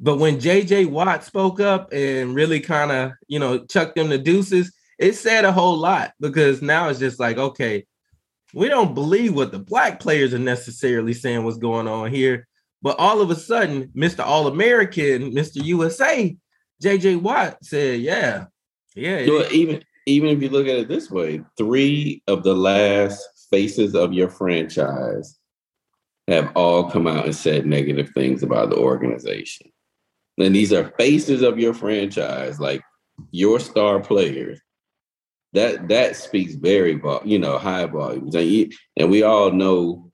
But 0.01 0.17
when 0.17 0.39
JJ 0.39 0.89
Watt 0.89 1.23
spoke 1.23 1.59
up 1.59 1.93
and 1.93 2.33
really 2.33 2.59
kind 2.59 2.91
of, 2.91 3.11
you 3.27 3.37
know, 3.37 3.63
chucked 3.65 3.95
them 3.95 4.09
the 4.09 4.17
deuces, 4.17 4.73
it 4.97 5.13
said 5.13 5.45
a 5.45 5.51
whole 5.51 5.77
lot 5.77 6.13
because 6.19 6.61
now 6.63 6.89
it's 6.89 6.99
just 6.99 7.19
like, 7.19 7.37
okay, 7.37 7.85
we 8.53 8.67
don't 8.67 8.95
believe 8.95 9.35
what 9.35 9.51
the 9.51 9.59
black 9.59 9.99
players 9.99 10.33
are 10.33 10.39
necessarily 10.39 11.13
saying 11.13 11.43
what's 11.43 11.57
going 11.57 11.87
on 11.87 12.11
here. 12.11 12.47
But 12.81 12.97
all 12.97 13.21
of 13.21 13.29
a 13.29 13.35
sudden, 13.35 13.89
Mr. 13.95 14.25
All 14.25 14.47
American, 14.47 15.33
Mr. 15.33 15.63
USA, 15.63 16.35
JJ 16.83 17.21
Watt 17.21 17.63
said, 17.63 18.01
yeah, 18.01 18.45
yeah. 18.95 19.27
Well, 19.27 19.51
even 19.51 19.83
even 20.07 20.29
if 20.29 20.41
you 20.41 20.49
look 20.49 20.67
at 20.67 20.79
it 20.79 20.87
this 20.87 21.11
way, 21.11 21.43
three 21.57 22.23
of 22.27 22.41
the 22.41 22.55
last 22.55 23.23
faces 23.51 23.93
of 23.93 24.13
your 24.13 24.29
franchise 24.29 25.37
have 26.27 26.51
all 26.55 26.89
come 26.89 27.05
out 27.05 27.25
and 27.25 27.35
said 27.35 27.67
negative 27.67 28.09
things 28.15 28.41
about 28.41 28.71
the 28.71 28.77
organization. 28.77 29.71
And 30.41 30.55
these 30.55 30.73
are 30.73 30.93
faces 30.97 31.41
of 31.41 31.59
your 31.59 31.73
franchise, 31.73 32.59
like 32.59 32.81
your 33.31 33.59
star 33.59 33.99
players. 33.99 34.59
That 35.53 35.89
that 35.89 36.15
speaks 36.15 36.53
very, 36.55 37.01
you 37.25 37.39
know, 37.39 37.57
high 37.57 37.85
volumes. 37.85 38.35
And, 38.35 38.73
and 38.97 39.11
we 39.11 39.23
all 39.23 39.51
know 39.51 40.11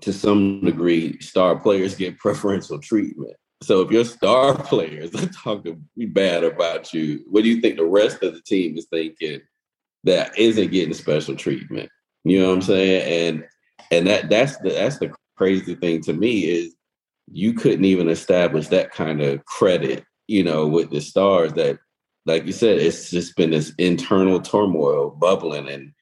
to 0.00 0.12
some 0.12 0.62
degree, 0.62 1.20
star 1.20 1.56
players 1.56 1.94
get 1.94 2.18
preferential 2.18 2.78
treatment. 2.78 3.36
So 3.62 3.80
if 3.80 3.90
your 3.90 4.04
star 4.04 4.54
players 4.62 5.14
are 5.14 5.28
talking 5.28 5.84
bad 5.96 6.44
about 6.44 6.94
you, 6.94 7.24
what 7.28 7.42
do 7.42 7.50
you 7.50 7.60
think 7.60 7.76
the 7.76 7.84
rest 7.84 8.22
of 8.22 8.34
the 8.34 8.42
team 8.42 8.76
is 8.78 8.86
thinking 8.86 9.40
that 10.04 10.36
isn't 10.38 10.70
getting 10.70 10.94
special 10.94 11.36
treatment? 11.36 11.90
You 12.24 12.40
know 12.40 12.48
what 12.48 12.54
I'm 12.54 12.62
saying? 12.62 13.28
And 13.28 13.44
and 13.90 14.06
that 14.06 14.28
that's 14.28 14.56
the 14.58 14.70
that's 14.70 14.98
the 14.98 15.12
crazy 15.36 15.74
thing 15.74 16.02
to 16.02 16.12
me 16.12 16.44
is 16.44 16.74
you 17.32 17.52
couldn't 17.52 17.84
even 17.84 18.08
establish 18.08 18.68
that 18.68 18.90
kind 18.90 19.20
of 19.20 19.44
credit, 19.44 20.04
you 20.26 20.42
know, 20.42 20.66
with 20.66 20.90
the 20.90 21.00
stars 21.00 21.52
that 21.54 21.78
like 22.26 22.44
you 22.44 22.52
said, 22.52 22.78
it's 22.78 23.10
just 23.10 23.36
been 23.36 23.50
this 23.50 23.72
internal 23.78 24.40
turmoil 24.40 25.10
bubbling 25.10 25.68
and 25.68 25.92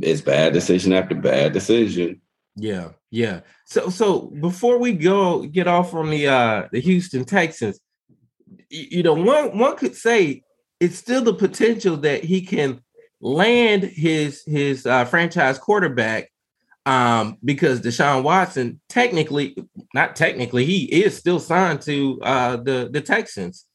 it's 0.00 0.20
bad 0.20 0.52
decision 0.52 0.92
after 0.92 1.14
bad 1.14 1.52
decision. 1.52 2.20
Yeah, 2.56 2.90
yeah. 3.10 3.40
So 3.64 3.88
so 3.88 4.32
before 4.40 4.78
we 4.78 4.92
go 4.92 5.44
get 5.44 5.66
off 5.66 5.94
on 5.94 6.10
the 6.10 6.28
uh 6.28 6.68
the 6.72 6.80
Houston 6.80 7.24
Texans, 7.24 7.80
you 8.68 9.02
know, 9.02 9.14
one 9.14 9.58
one 9.58 9.76
could 9.76 9.96
say 9.96 10.42
it's 10.80 10.98
still 10.98 11.22
the 11.22 11.34
potential 11.34 11.96
that 11.98 12.24
he 12.24 12.42
can 12.42 12.82
land 13.20 13.84
his 13.84 14.42
his 14.46 14.84
uh, 14.84 15.04
franchise 15.04 15.58
quarterback 15.58 16.28
um, 16.84 17.38
because 17.44 17.80
Deshaun 17.80 18.22
Watson 18.24 18.80
technically, 18.88 19.56
not 19.94 20.16
technically, 20.16 20.64
he 20.64 20.84
is 20.84 21.16
still 21.16 21.40
signed 21.40 21.82
to 21.82 22.20
uh, 22.22 22.56
the 22.56 22.88
the 22.90 23.00
Texans. 23.00 23.66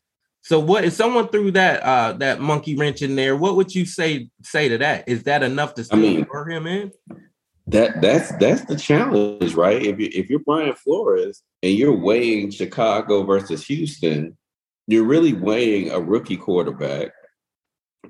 So 0.42 0.60
what 0.60 0.86
if 0.86 0.94
someone 0.94 1.28
threw 1.28 1.52
that 1.52 1.84
uh, 1.84 2.14
that 2.14 2.40
monkey 2.40 2.76
wrench 2.76 3.02
in 3.02 3.16
there? 3.16 3.36
What 3.36 3.56
would 3.56 3.76
you 3.76 3.86
say 3.86 4.30
say 4.42 4.70
to 4.70 4.78
that? 4.78 5.08
Is 5.08 5.24
that 5.24 5.44
enough 5.44 5.74
to 5.76 5.84
still 5.84 6.00
I 6.00 6.02
mean, 6.02 6.28
lure 6.32 6.50
him 6.50 6.68
in? 6.68 6.92
That 7.68 8.02
that's 8.02 8.32
that's 8.38 8.64
the 8.66 8.78
challenge, 8.78 9.56
right? 9.56 9.82
If 9.82 10.00
you 10.00 10.10
if 10.14 10.30
you're 10.30 10.40
Brian 10.40 10.74
Flores 10.74 11.44
and 11.62 11.74
you're 11.74 11.98
weighing 11.98 12.52
Chicago 12.52 13.24
versus 13.24 13.66
Houston, 13.68 14.38
you're 14.88 15.04
really 15.04 15.34
weighing 15.34 15.92
a 15.92 16.00
rookie 16.00 16.38
quarterback 16.38 17.12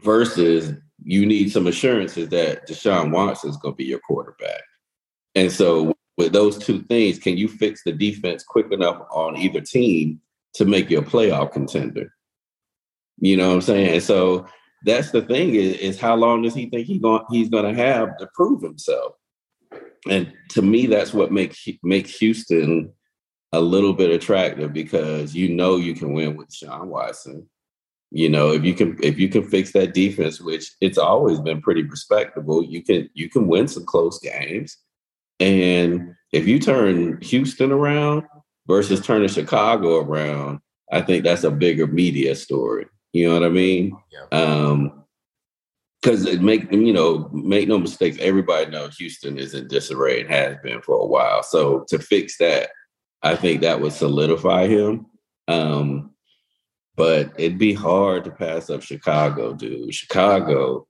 versus 0.02 0.74
you 1.04 1.26
need 1.26 1.52
some 1.52 1.68
assurances 1.68 2.30
that 2.30 2.68
Deshaun 2.68 3.12
Watson 3.12 3.50
is 3.50 3.58
going 3.58 3.74
to 3.74 3.78
be 3.78 3.86
your 3.86 4.00
quarterback. 4.00 4.62
And 5.34 5.52
so, 5.52 5.97
with 6.18 6.34
those 6.34 6.58
two 6.58 6.82
things, 6.84 7.20
can 7.20 7.38
you 7.38 7.48
fix 7.48 7.84
the 7.84 7.92
defense 7.92 8.44
quick 8.44 8.72
enough 8.72 9.02
on 9.12 9.38
either 9.38 9.62
team 9.62 10.20
to 10.56 10.66
make 10.66 10.90
you 10.90 11.00
a 11.00 11.04
playoff 11.04 11.52
contender? 11.52 12.12
You 13.20 13.38
know 13.38 13.50
what 13.50 13.56
I'm 13.56 13.62
saying? 13.62 14.00
So 14.02 14.48
that's 14.86 15.12
the 15.12 15.22
thing 15.22 15.56
is, 15.56 15.78
is 15.78 16.00
how 16.00 16.16
long 16.16 16.42
does 16.42 16.54
he 16.54 16.70
think 16.70 16.88
he 16.88 17.00
going 17.00 17.24
he's 17.30 17.50
going 17.50 17.66
to 17.66 17.82
have 17.82 18.18
to 18.18 18.28
prove 18.34 18.62
himself? 18.62 19.14
And 20.10 20.32
to 20.52 20.62
me, 20.62 20.86
that's 20.88 21.14
what 21.14 21.32
makes 21.32 21.68
makes 21.84 22.18
Houston 22.18 22.92
a 23.54 23.62
little 23.62 23.94
bit 23.94 24.10
attractive 24.10 24.74
because 24.74 25.34
you 25.34 25.50
know 25.50 25.78
you 25.78 25.96
can 25.96 26.14
win 26.14 26.36
with 26.36 26.54
Sean 26.54 26.90
Watson. 26.90 27.48
You 28.12 28.30
know, 28.30 28.52
if 28.52 28.64
you 28.64 28.74
can 28.74 28.98
if 29.04 29.20
you 29.20 29.30
can 29.30 29.44
fix 29.44 29.72
that 29.74 29.94
defense, 29.94 30.40
which 30.40 30.72
it's 30.80 30.98
always 30.98 31.40
been 31.40 31.62
pretty 31.62 31.84
respectable, 31.84 32.64
you 32.64 32.84
can 32.84 33.10
you 33.14 33.30
can 33.30 33.48
win 33.48 33.68
some 33.68 33.86
close 33.86 34.20
games. 34.20 34.78
And 35.40 36.16
if 36.32 36.48
you 36.48 36.60
turn 36.60 37.22
Houston 37.22 37.72
around 37.72 38.24
versus 38.68 39.02
turning 39.02 39.30
Chicago 39.30 39.98
around, 39.98 40.60
I 40.92 41.02
think 41.02 41.24
that's 41.24 41.44
a 41.44 41.52
bigger 41.52 41.88
media 41.88 42.36
story. 42.36 42.88
You 43.14 43.28
know 43.28 43.34
what 43.34 43.44
I 43.44 43.50
mean? 43.50 43.98
Yeah. 44.12 44.38
Um, 44.38 45.04
because 46.02 46.26
it 46.26 46.42
make 46.42 46.72
you 46.72 46.94
know 46.94 47.28
make 47.34 47.68
no 47.68 47.80
mistakes 47.80 48.18
everybody 48.20 48.70
knows 48.70 48.96
houston 48.96 49.40
is 49.40 49.56
in 49.56 49.68
disarray 49.68 50.22
and 50.22 50.30
has 50.30 50.56
been 50.62 50.80
for 50.80 50.96
a 51.02 51.06
while 51.06 51.42
so 51.42 51.84
to 51.88 51.98
fix 51.98 52.38
that 52.38 52.70
i 53.24 53.36
think 53.36 53.62
that 53.62 53.82
would 53.82 53.92
solidify 53.92 54.68
him 54.68 55.08
um 55.48 56.12
but 56.98 57.32
it'd 57.38 57.60
be 57.60 57.74
hard 57.74 58.24
to 58.24 58.32
pass 58.32 58.72
up 58.72 58.82
Chicago, 58.82 59.54
dude. 59.54 59.94
Chicago, 59.94 60.88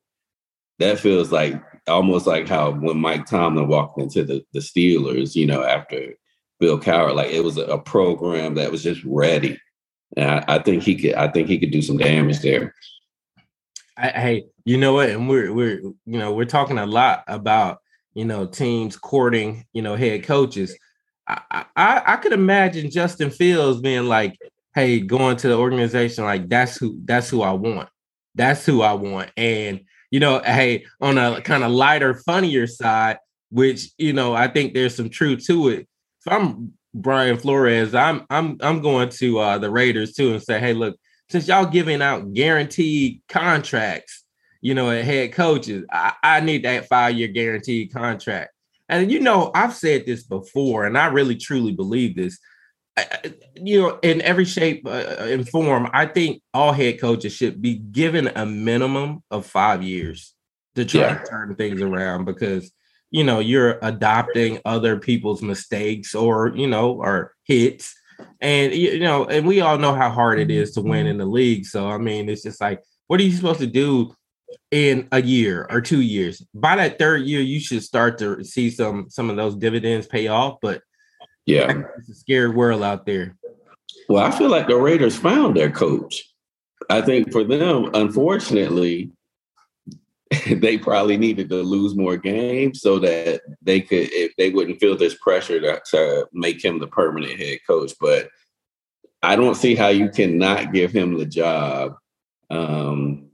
that 0.80 1.00
feels 1.00 1.34
like 1.34 1.62
almost 1.88 2.28
like 2.28 2.48
how 2.48 2.72
when 2.72 2.98
Mike 3.00 3.26
Tomlin 3.26 3.68
walked 3.68 4.00
into 4.00 4.24
the, 4.24 4.44
the 4.54 4.60
Steelers, 4.60 5.36
you 5.36 5.46
know, 5.46 5.64
after 5.64 6.14
Bill 6.60 6.80
Cowher, 6.80 7.14
like 7.14 7.32
it 7.32 7.44
was 7.44 7.58
a, 7.58 7.64
a 7.66 7.80
program 7.80 8.56
that 8.56 8.72
was 8.72 8.84
just 8.84 9.04
ready. 9.06 9.60
And 10.16 10.32
I, 10.32 10.46
I, 10.48 10.60
think 10.60 10.84
he 10.84 10.96
could 10.96 11.14
I 11.16 11.28
think 11.30 11.48
he 11.48 11.60
could 11.60 11.72
do 11.72 11.82
some 11.82 11.98
damage 11.98 12.40
there. 12.40 12.74
hey, 13.98 14.46
you 14.66 14.78
know 14.78 14.94
what? 14.94 15.10
And 15.10 15.30
we're 15.30 15.54
we're 15.54 15.80
you 15.80 15.96
know, 16.06 16.34
we're 16.34 16.46
talking 16.46 16.78
a 16.78 16.86
lot 16.86 17.24
about, 17.28 17.80
you 18.14 18.26
know, 18.26 18.46
teams 18.46 18.96
courting, 18.96 19.66
you 19.74 19.82
know, 19.82 19.96
head 19.96 20.24
coaches. 20.24 20.78
I, 21.28 21.66
I, 21.76 22.02
I 22.06 22.16
could 22.18 22.32
imagine 22.32 22.90
Justin 22.90 23.30
Fields 23.30 23.82
being 23.82 24.06
like, 24.06 24.38
hey, 24.74 25.02
going 25.02 25.36
to 25.38 25.48
the 25.50 25.58
organization, 25.58 26.24
like 26.24 26.48
that's 26.48 26.78
who 26.78 27.00
that's 27.04 27.30
who 27.30 27.42
I 27.42 27.52
want. 27.52 27.90
That's 28.36 28.66
who 28.66 28.82
I 28.82 28.94
want. 28.94 29.32
And 29.36 29.82
you 30.12 30.20
know, 30.20 30.42
hey, 30.44 30.86
on 31.02 31.18
a 31.18 31.42
kind 31.42 31.64
of 31.64 31.72
lighter, 31.72 32.16
funnier 32.16 32.68
side, 32.68 33.18
which 33.50 33.90
you 33.98 34.14
know, 34.14 34.34
I 34.34 34.48
think 34.48 34.74
there's 34.74 34.96
some 34.96 35.10
truth 35.10 35.46
to 35.48 35.70
it. 35.70 35.88
If 36.26 36.32
I'm 36.32 36.74
Brian 36.94 37.38
Flores, 37.38 37.94
I'm 37.94 38.26
I'm 38.30 38.58
I'm 38.62 38.82
going 38.82 39.10
to 39.10 39.40
uh 39.40 39.58
the 39.58 39.70
Raiders 39.70 40.14
too 40.14 40.34
and 40.34 40.42
say, 40.42 40.60
hey, 40.60 40.74
look, 40.74 40.98
since 41.30 41.48
y'all 41.48 41.66
giving 41.66 42.02
out 42.02 42.34
guaranteed 42.34 43.22
contracts, 43.30 44.24
you 44.62 44.74
know, 44.74 44.90
at 44.90 45.06
head 45.06 45.34
coaches, 45.34 45.86
I, 45.92 46.14
I 46.24 46.40
need 46.40 46.64
that 46.66 46.88
five-year 46.88 47.30
guaranteed 47.30 47.94
contract. 47.94 48.52
And 48.90 49.12
you 49.12 49.20
know, 49.20 49.52
I've 49.54 49.74
said 49.74 50.06
this 50.06 50.24
before, 50.24 50.86
and 50.86 50.98
I 50.98 51.08
really 51.08 51.36
truly 51.36 51.74
believe 51.74 52.16
this 52.16 52.40
you 53.56 53.82
know, 53.82 54.00
in 54.02 54.22
every 54.22 54.46
shape 54.46 54.86
uh, 54.86 55.18
and 55.20 55.48
form, 55.48 55.90
I 55.94 56.06
think 56.06 56.42
all 56.54 56.72
head 56.72 57.00
coaches 57.00 57.34
should 57.34 57.62
be 57.62 57.76
given 57.76 58.28
a 58.36 58.46
minimum 58.46 59.24
of 59.30 59.46
five 59.46 59.84
years 59.84 60.34
to 60.76 60.86
try 60.86 61.02
yeah. 61.02 61.18
to 61.18 61.26
turn 61.26 61.56
things 61.56 61.82
around 61.82 62.26
because 62.26 62.72
you 63.12 63.24
know 63.24 63.40
you're 63.40 63.80
adopting 63.82 64.60
other 64.66 65.00
people's 65.00 65.42
mistakes 65.42 66.14
or 66.14 66.54
you 66.56 66.68
know 66.68 66.94
or 66.94 67.34
hits 67.46 67.96
and 68.42 68.74
you 68.74 69.00
know 69.00 69.26
and 69.26 69.48
we 69.48 69.62
all 69.62 69.78
know 69.78 69.94
how 69.94 70.10
hard 70.10 70.40
it 70.40 70.52
is 70.52 70.72
to 70.72 70.82
win 70.82 71.02
mm-hmm. 71.02 71.08
in 71.12 71.18
the 71.18 71.26
league 71.26 71.66
so 71.66 71.90
i 71.90 71.98
mean 71.98 72.30
it's 72.30 72.44
just 72.44 72.62
like 72.62 72.84
what 73.08 73.20
are 73.20 73.24
you 73.24 73.32
supposed 73.32 73.60
to 73.60 73.68
do 73.68 74.14
in 74.72 75.08
a 75.12 75.22
year 75.22 75.66
or 75.70 75.82
two 75.82 76.02
years 76.02 76.46
by 76.54 76.76
that 76.76 77.00
third 77.00 77.24
year 77.24 77.42
you 77.42 77.60
should 77.60 77.84
start 77.84 78.18
to 78.18 78.44
see 78.44 78.70
some 78.70 79.10
some 79.10 79.30
of 79.30 79.36
those 79.36 79.56
dividends 79.56 80.08
pay 80.08 80.28
off 80.28 80.58
but 80.62 80.82
yeah. 81.48 81.82
It's 81.98 82.10
a 82.10 82.14
scary 82.14 82.50
world 82.50 82.84
out 82.84 83.06
there. 83.06 83.36
Well, 84.10 84.24
I 84.24 84.32
feel 84.32 84.50
like 84.50 84.68
the 84.68 84.76
Raiders 84.76 85.18
found 85.18 85.56
their 85.56 85.72
coach. 85.72 86.24
I 86.90 87.02
think 87.02 87.32
for 87.32 87.44
them, 87.44 87.90
unfortunately, 87.94 89.12
they 90.48 90.78
probably 90.78 91.18
needed 91.18 91.50
to 91.50 91.56
lose 91.56 91.96
more 91.96 92.18
games 92.18 92.82
so 92.82 93.00
that 93.00 93.42
they 93.62 93.82
could 93.82 94.10
if 94.12 94.36
they 94.38 94.50
wouldn't 94.50 94.80
feel 94.80 94.98
this 94.98 95.16
pressure 95.16 95.60
to, 95.60 95.82
to 95.92 96.28
make 96.34 96.64
him 96.64 96.80
the 96.80 96.88
permanent 96.88 97.40
head 97.40 97.60
coach. 97.66 97.94
But 98.00 98.30
I 99.24 99.36
don't 99.36 99.56
see 99.56 99.76
how 99.76 99.88
you 99.88 100.10
cannot 100.10 100.74
give 100.74 100.92
him 100.92 101.18
the 101.18 101.26
job 101.26 101.96
um, 102.50 103.27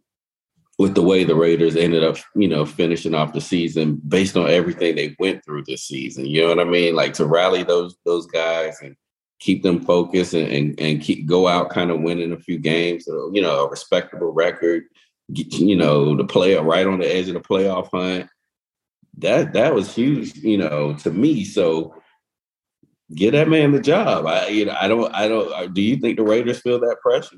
with 0.84 0.96
the 0.96 1.02
way 1.02 1.24
the 1.24 1.36
Raiders 1.36 1.78
ended 1.78 2.04
up, 2.04 2.18
you 2.36 2.48
know, 2.48 2.66
finishing 2.66 3.16
off 3.16 3.32
the 3.32 3.40
season 3.40 4.02
based 4.06 4.36
on 4.36 4.50
everything 4.50 4.96
they 4.96 5.16
went 5.18 5.44
through 5.46 5.64
this 5.66 5.84
season. 5.86 6.26
You 6.26 6.42
know 6.42 6.50
what 6.50 6.60
I 6.60 6.66
mean? 6.66 6.94
Like 6.94 7.14
to 7.14 7.26
rally 7.26 7.64
those 7.64 7.96
those 8.06 8.26
guys 8.26 8.78
and 8.82 8.98
keep 9.40 9.64
them 9.64 9.80
focused 9.80 10.34
and, 10.34 10.52
and, 10.52 10.80
and 10.80 11.02
keep 11.02 11.26
go 11.26 11.48
out 11.48 11.70
kind 11.70 11.90
of 11.90 12.02
winning 12.02 12.34
a 12.34 12.40
few 12.40 12.58
games, 12.60 13.06
so, 13.06 13.32
you 13.34 13.42
know, 13.42 13.66
a 13.66 13.70
respectable 13.70 14.34
record 14.34 14.84
you 15.30 15.76
know, 15.76 16.16
the 16.18 16.26
play 16.26 16.56
right 16.58 16.86
on 16.86 17.00
the 17.00 17.16
edge 17.16 17.28
of 17.28 17.34
the 17.34 17.40
playoff 17.40 17.90
hunt. 17.92 18.30
That 19.20 19.54
that 19.54 19.74
was 19.74 19.96
huge, 19.96 20.36
you 20.36 20.58
know, 20.58 20.96
to 20.96 21.12
me. 21.12 21.46
So 21.46 21.96
get 23.14 23.32
that 23.32 23.48
man 23.48 23.72
the 23.72 23.80
job. 23.80 24.26
I 24.26 24.48
you 24.48 24.66
know, 24.66 24.76
I 24.80 24.88
don't 24.88 25.14
I 25.14 25.28
don't 25.28 25.54
uh, 25.54 25.68
do 25.68 25.82
you 25.82 25.98
think 25.98 26.18
the 26.18 26.24
Raiders 26.24 26.62
feel 26.62 26.80
that 26.80 26.98
pressure? 27.02 27.38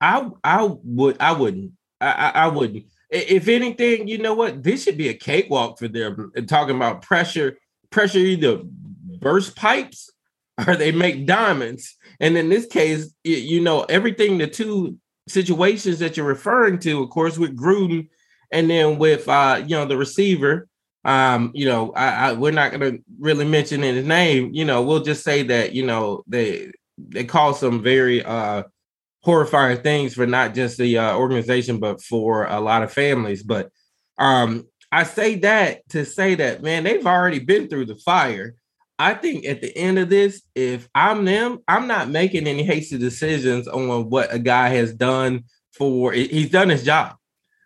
I 0.00 0.28
I 0.44 0.64
would 0.84 1.16
I 1.20 1.32
wouldn't. 1.32 1.72
I, 2.00 2.32
I 2.34 2.46
wouldn't. 2.48 2.84
If 3.10 3.48
anything, 3.48 4.06
you 4.06 4.18
know 4.18 4.34
what? 4.34 4.62
This 4.62 4.84
should 4.84 4.98
be 4.98 5.08
a 5.08 5.14
cakewalk 5.14 5.78
for 5.78 5.88
them. 5.88 6.30
Talking 6.46 6.76
about 6.76 7.02
pressure, 7.02 7.58
pressure 7.90 8.18
either 8.18 8.60
burst 8.64 9.56
pipes 9.56 10.10
or 10.66 10.76
they 10.76 10.92
make 10.92 11.26
diamonds. 11.26 11.96
And 12.20 12.36
in 12.36 12.48
this 12.48 12.66
case, 12.66 13.12
you 13.24 13.60
know, 13.60 13.82
everything 13.84 14.38
the 14.38 14.46
two 14.46 14.98
situations 15.28 15.98
that 16.00 16.16
you're 16.16 16.26
referring 16.26 16.78
to, 16.80 17.02
of 17.02 17.10
course, 17.10 17.38
with 17.38 17.56
Gruden, 17.56 18.08
and 18.50 18.68
then 18.70 18.98
with 18.98 19.28
uh, 19.28 19.62
you 19.66 19.76
know 19.76 19.84
the 19.84 19.96
receiver. 19.96 20.68
Um, 21.04 21.52
you 21.54 21.66
know, 21.66 21.92
I, 21.92 22.30
I 22.30 22.32
we're 22.32 22.50
not 22.50 22.72
going 22.72 22.92
to 22.92 23.02
really 23.18 23.44
mention 23.44 23.82
his 23.82 24.04
name. 24.04 24.50
You 24.52 24.64
know, 24.64 24.82
we'll 24.82 25.02
just 25.02 25.24
say 25.24 25.42
that 25.44 25.72
you 25.72 25.86
know 25.86 26.24
they 26.26 26.72
they 26.98 27.24
call 27.24 27.54
some 27.54 27.82
very 27.82 28.24
uh 28.24 28.64
horrifying 29.28 29.82
things 29.82 30.14
for 30.14 30.26
not 30.26 30.54
just 30.54 30.78
the 30.78 30.96
uh, 30.96 31.16
organization 31.16 31.78
but 31.78 32.02
for 32.02 32.46
a 32.46 32.60
lot 32.60 32.82
of 32.82 32.92
families. 32.92 33.42
But 33.42 33.70
um, 34.16 34.66
I 34.90 35.04
say 35.04 35.36
that 35.36 35.88
to 35.90 36.04
say 36.04 36.34
that 36.36 36.62
man, 36.62 36.84
they've 36.84 37.06
already 37.06 37.38
been 37.38 37.68
through 37.68 37.86
the 37.86 37.96
fire 37.96 38.54
I 38.98 39.14
think 39.14 39.44
at 39.44 39.60
the 39.60 39.76
end 39.76 39.98
of 39.98 40.08
this, 40.08 40.42
if 40.54 40.88
I'm 40.94 41.24
them, 41.24 41.60
I'm 41.68 41.86
not 41.86 42.08
making 42.08 42.48
any 42.48 42.64
hasty 42.64 42.98
decisions 42.98 43.68
on 43.68 44.10
what 44.10 44.34
a 44.34 44.40
guy 44.40 44.70
has 44.70 44.92
done 44.92 45.44
for. 45.72 46.12
He's 46.12 46.50
done 46.50 46.68
his 46.68 46.84
job 46.84 47.14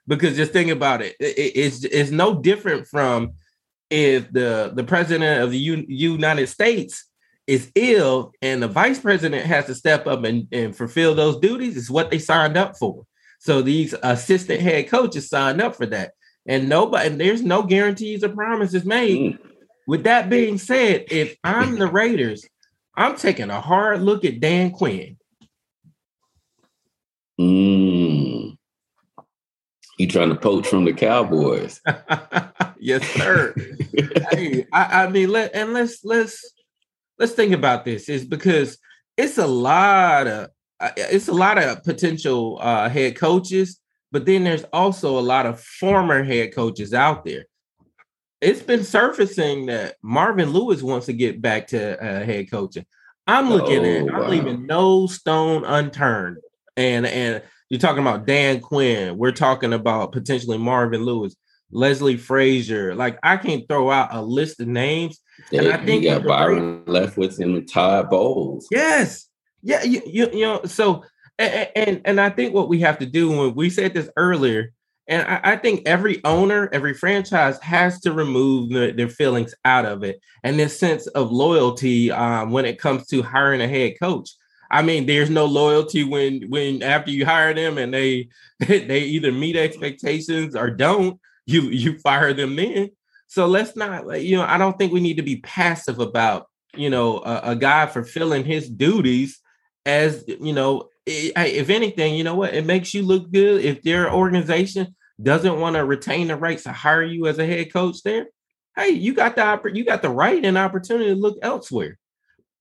because 0.07 0.37
just 0.37 0.53
think 0.53 0.71
about 0.71 1.01
it. 1.01 1.17
It's 1.19 1.85
it's 1.85 2.11
no 2.11 2.39
different 2.41 2.87
from 2.87 3.33
if 3.89 4.31
the 4.31 4.73
the 4.75 4.85
president 4.85 5.43
of 5.43 5.51
the 5.51 5.59
U, 5.59 5.85
United 5.89 6.49
States 6.49 7.09
is 7.47 7.71
ill 7.75 8.33
and 8.41 8.63
the 8.63 8.69
vice 8.69 9.01
president 9.01 9.45
has 9.47 9.67
to 9.67 9.75
step 9.75 10.07
up 10.07 10.25
and, 10.25 10.47
and 10.53 10.77
fulfill 10.77 11.15
those 11.15 11.39
duties. 11.39 11.77
Is 11.77 11.91
what 11.91 12.11
they 12.11 12.19
signed 12.19 12.57
up 12.57 12.77
for. 12.77 13.05
So 13.41 13.63
these 13.63 13.95
assistant 14.03 14.61
head 14.61 14.89
coaches 14.89 15.29
signed 15.29 15.61
up 15.61 15.77
for 15.77 15.87
that, 15.87 16.13
and 16.47 16.69
nobody. 16.69 17.09
And 17.09 17.21
there's 17.21 17.43
no 17.43 17.63
guarantees 17.63 18.23
or 18.23 18.29
promises 18.31 18.85
made. 18.85 19.35
Mm 19.35 19.53
with 19.87 20.05
that 20.05 20.31
being 20.31 20.59
said, 20.59 21.07
if 21.11 21.37
I'm 21.43 21.79
the 21.79 21.87
Raiders, 21.87 22.47
I'm 22.97 23.17
taking 23.17 23.51
a 23.51 23.61
hard 23.61 24.03
look 24.03 24.25
at 24.25 24.41
Dan 24.41 24.71
Quinn. 24.71 25.17
Mm. 27.41 28.57
He 29.97 30.07
trying 30.07 30.29
to 30.29 30.37
poach 30.37 30.67
from 30.67 30.85
the 30.85 30.93
Cowboys. 30.93 31.81
yes, 32.79 33.07
sir. 33.11 33.55
hey, 34.31 34.67
I, 34.73 35.05
I, 35.05 35.09
mean, 35.09 35.31
let 35.31 35.55
and 35.55 35.73
let's 35.73 36.05
let's 36.05 36.53
let's 37.19 37.33
think 37.33 37.53
about 37.53 37.85
this. 37.85 38.09
Is 38.09 38.25
because 38.25 38.79
it's 39.17 39.39
a 39.39 39.47
lot 39.47 40.27
of 40.27 40.49
uh, 40.81 40.91
it's 40.97 41.29
a 41.29 41.33
lot 41.35 41.59
of 41.59 41.83
potential 41.85 42.59
uh, 42.61 42.89
head 42.89 43.17
coaches, 43.17 43.79
but 44.11 44.27
then 44.27 44.45
there's 44.45 44.65
also 44.73 45.19
a 45.19 45.21
lot 45.21 45.47
of 45.47 45.61
former 45.61 46.23
head 46.23 46.55
coaches 46.55 46.95
out 46.95 47.25
there 47.25 47.47
it's 48.43 48.61
been 48.61 48.83
surfacing 48.83 49.67
that 49.67 49.95
Marvin 50.03 50.51
Lewis 50.51 50.83
wants 50.83 51.07
to 51.07 51.13
get 51.13 51.41
back 51.41 51.69
to 51.69 51.97
uh, 52.05 52.25
head 52.25 52.51
coaching. 52.51 52.85
I'm 53.29 53.49
looking 53.49 53.87
oh, 53.87 54.09
at, 54.09 54.15
I'm 54.15 54.29
leaving 54.29 54.67
no 54.67 55.07
stone 55.07 55.65
unturned. 55.65 56.39
And 56.77 57.07
and 57.07 57.41
you're 57.71 57.79
talking 57.79 58.03
about 58.03 58.27
Dan 58.27 58.61
Quinn. 58.61 59.17
We're 59.17 59.31
talking 59.31 59.73
about 59.73 60.11
potentially 60.11 60.59
Marvin 60.59 61.05
Lewis, 61.05 61.37
Leslie 61.73 62.17
Frazier. 62.17 62.95
Like 62.95 63.19
I 63.23 63.37
can 63.37 63.67
throw 63.67 63.91
out 63.91 64.15
a 64.15 64.23
list 64.23 64.61
of 64.61 64.69
names. 64.69 65.19
Yeah, 65.51 65.63
and 65.63 65.73
I 65.73 65.85
think 65.85 66.05
you 66.05 66.11
got 66.11 66.25
Byron 66.25 66.85
Leftwich 66.85 67.39
and 67.41 67.69
Todd 67.69 68.11
Bowles. 68.11 68.69
Yes. 68.71 69.29
Yeah, 69.63 69.83
you, 69.83 70.03
you, 70.07 70.29
you 70.33 70.41
know, 70.43 70.63
so 70.65 71.05
and, 71.39 71.69
and 71.75 72.01
and 72.05 72.21
I 72.21 72.31
think 72.31 72.55
what 72.55 72.69
we 72.69 72.81
have 72.81 72.99
to 72.99 73.07
do 73.07 73.31
when 73.31 73.55
we 73.55 73.71
said 73.71 73.95
this 73.95 74.11
earlier, 74.17 74.73
and 75.09 75.27
I, 75.27 75.41
I, 75.53 75.57
think 75.57 75.83
every 75.87 76.23
owner, 76.25 76.69
every 76.73 76.95
franchise 76.95 77.59
has 77.61 78.01
to 78.01 78.13
remove 78.13 78.71
the, 78.71 78.93
their 78.93 79.09
feelings 79.09 79.55
out 79.65 79.85
of 79.85 80.03
it 80.03 80.21
and 80.45 80.59
this 80.59 80.79
sense 80.79 81.07
of 81.09 81.33
loyalty 81.33 82.11
um, 82.11 82.51
when 82.51 82.65
it 82.65 82.79
comes 82.79 83.07
to 83.09 83.23
hiring 83.23 83.61
a 83.61 83.69
head 83.69 83.95
coach. 84.01 84.31
I 84.71 84.83
mean, 84.83 85.07
there's 85.07 85.31
no 85.31 85.45
loyalty 85.45 86.03
when 86.03 86.49
when 86.49 86.83
after 86.83 87.11
you 87.11 87.27
hire 87.27 87.55
them 87.55 87.79
and 87.79 87.93
they 87.93 88.29
they 88.59 89.01
either 89.01 89.33
meet 89.33 89.57
expectations 89.57 90.57
or 90.57 90.71
don't, 90.71 91.21
you 91.53 91.63
you 91.63 91.99
fire 91.99 92.33
them 92.33 92.57
then. 92.57 92.91
So 93.29 93.47
let's 93.47 93.77
not, 93.77 94.21
you 94.21 94.37
know, 94.37 94.45
I 94.45 94.59
don't 94.59 94.77
think 94.77 94.93
we 94.93 95.01
need 95.01 95.17
to 95.17 95.23
be 95.23 95.37
passive 95.37 96.01
about, 96.01 96.49
you 96.75 96.91
know, 96.91 97.19
a, 97.19 97.41
a 97.53 97.57
guy 97.57 97.87
fulfilling 97.87 98.45
his 98.45 98.69
duties 98.69 99.41
as 99.87 100.25
you 100.27 100.53
know 100.53 100.89
if 101.07 101.71
anything, 101.71 102.15
you 102.15 102.25
know 102.25 102.37
what? 102.37 102.55
It 102.55 102.65
makes 102.65 102.95
you 102.95 103.03
look 103.03 103.31
good 103.33 103.65
if 103.65 103.83
their 103.83 104.13
organization 104.13 104.95
doesn't 105.21 105.59
want 105.59 105.77
to 105.77 105.85
retain 105.85 106.29
the 106.29 106.37
rights 106.37 106.65
to 106.65 106.73
hire 106.73 107.03
you 107.03 107.27
as 107.27 107.39
a 107.39 107.47
head 107.47 107.73
coach 107.73 108.03
there. 108.03 108.27
Hey, 108.77 108.91
you 108.91 109.15
got 109.15 109.37
the 109.37 109.71
you 109.73 109.85
got 109.85 110.03
the 110.03 110.11
right 110.11 110.43
and 110.45 110.57
opportunity 110.57 111.11
to 111.11 111.17
look 111.17 111.39
elsewhere. 111.43 111.99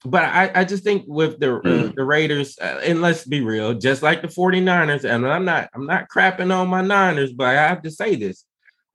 But 0.03 0.23
I, 0.23 0.51
I 0.55 0.63
just 0.63 0.83
think 0.83 1.05
with 1.07 1.39
the 1.39 1.61
mm. 1.61 1.89
uh, 1.89 1.93
the 1.95 2.03
Raiders, 2.03 2.57
uh, 2.59 2.81
and 2.83 3.01
let's 3.01 3.23
be 3.23 3.41
real, 3.41 3.75
just 3.75 4.01
like 4.01 4.21
the 4.21 4.27
49ers, 4.27 5.03
and 5.03 5.27
I'm 5.27 5.45
not 5.45 5.69
I'm 5.73 5.85
not 5.85 6.09
crapping 6.09 6.53
on 6.53 6.69
my 6.69 6.81
Niners, 6.81 7.31
but 7.31 7.47
I 7.47 7.67
have 7.67 7.83
to 7.83 7.91
say 7.91 8.15
this. 8.15 8.43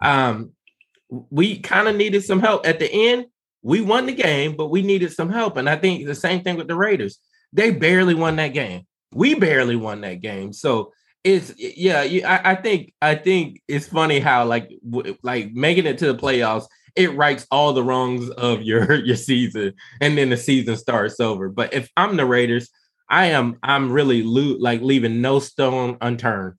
Um, 0.01 0.53
we 1.09 1.59
kind 1.59 1.89
of 1.89 1.97
needed 1.97 2.25
some 2.25 2.41
help 2.41 2.67
at 2.67 2.79
the 2.79 2.91
end. 2.91 3.27
We 3.63 3.81
won 3.81 4.07
the 4.07 4.15
game, 4.15 4.57
but 4.57 4.69
we 4.69 4.83
needed 4.83 5.13
some 5.13 5.31
help. 5.31 5.57
And 5.57 5.69
I 5.69 5.77
think 5.77 6.07
the 6.07 6.15
same 6.15 6.43
thing 6.43 6.57
with 6.57 6.69
the 6.69 6.77
Raiders. 6.77 7.19
They 7.53 7.71
barely 7.71 8.15
won 8.15 8.37
that 8.37 8.49
game. 8.49 8.87
We 9.13 9.35
barely 9.35 9.77
won 9.77 10.01
that 10.03 10.21
game. 10.21 10.53
So 10.53 10.93
it's 11.25 11.53
yeah. 11.59 12.01
I, 12.27 12.53
I 12.53 12.55
think 12.57 12.93
I 13.01 13.15
think 13.15 13.63
it's 13.67 13.89
funny 13.89 14.21
how 14.21 14.45
like 14.45 14.71
like 15.23 15.53
making 15.53 15.87
it 15.87 15.99
to 15.99 16.13
the 16.13 16.19
playoffs 16.19 16.67
it 16.97 17.15
rights 17.15 17.47
all 17.51 17.73
the 17.73 17.85
wrongs 17.85 18.31
of 18.31 18.63
your 18.63 18.95
your 19.05 19.17
season, 19.17 19.75
and 20.01 20.19
then 20.19 20.31
the 20.31 20.37
season 20.37 20.77
starts 20.77 21.21
over. 21.21 21.49
But 21.49 21.75
if 21.75 21.91
I'm 21.97 22.17
the 22.17 22.27
Raiders, 22.27 22.71
I 23.09 23.27
am 23.27 23.59
I'm 23.63 23.93
really 23.93 24.23
lo- 24.23 24.57
like 24.59 24.81
leaving 24.81 25.21
no 25.21 25.39
stone 25.39 25.99
unturned. 26.01 26.55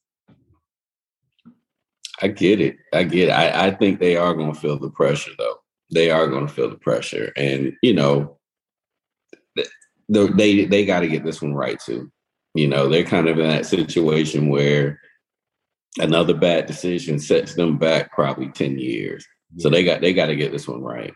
I 2.21 2.27
get 2.29 2.61
it. 2.61 2.77
I 2.93 3.03
get 3.03 3.29
it. 3.29 3.31
I, 3.31 3.67
I 3.67 3.71
think 3.71 3.99
they 3.99 4.15
are 4.15 4.33
going 4.33 4.53
to 4.53 4.59
feel 4.59 4.79
the 4.79 4.89
pressure, 4.89 5.31
though. 5.37 5.55
They 5.93 6.11
are 6.11 6.27
going 6.27 6.47
to 6.47 6.53
feel 6.53 6.69
the 6.69 6.77
pressure, 6.77 7.31
and 7.37 7.73
you 7.81 7.93
know, 7.93 8.37
they 10.09 10.27
they, 10.27 10.65
they 10.65 10.85
got 10.85 11.01
to 11.01 11.07
get 11.07 11.23
this 11.23 11.41
one 11.41 11.53
right 11.53 11.79
too. 11.79 12.11
You 12.53 12.67
know, 12.67 12.89
they're 12.89 13.05
kind 13.05 13.27
of 13.27 13.39
in 13.39 13.47
that 13.47 13.65
situation 13.65 14.49
where 14.49 14.99
another 15.99 16.33
bad 16.33 16.65
decision 16.65 17.19
sets 17.19 17.55
them 17.55 17.77
back 17.77 18.11
probably 18.11 18.49
10 18.49 18.79
years. 18.79 19.25
So 19.57 19.69
they 19.69 19.83
got 19.83 20.01
they 20.01 20.13
got 20.13 20.27
to 20.27 20.35
get 20.35 20.51
this 20.51 20.67
one 20.67 20.81
right. 20.81 21.13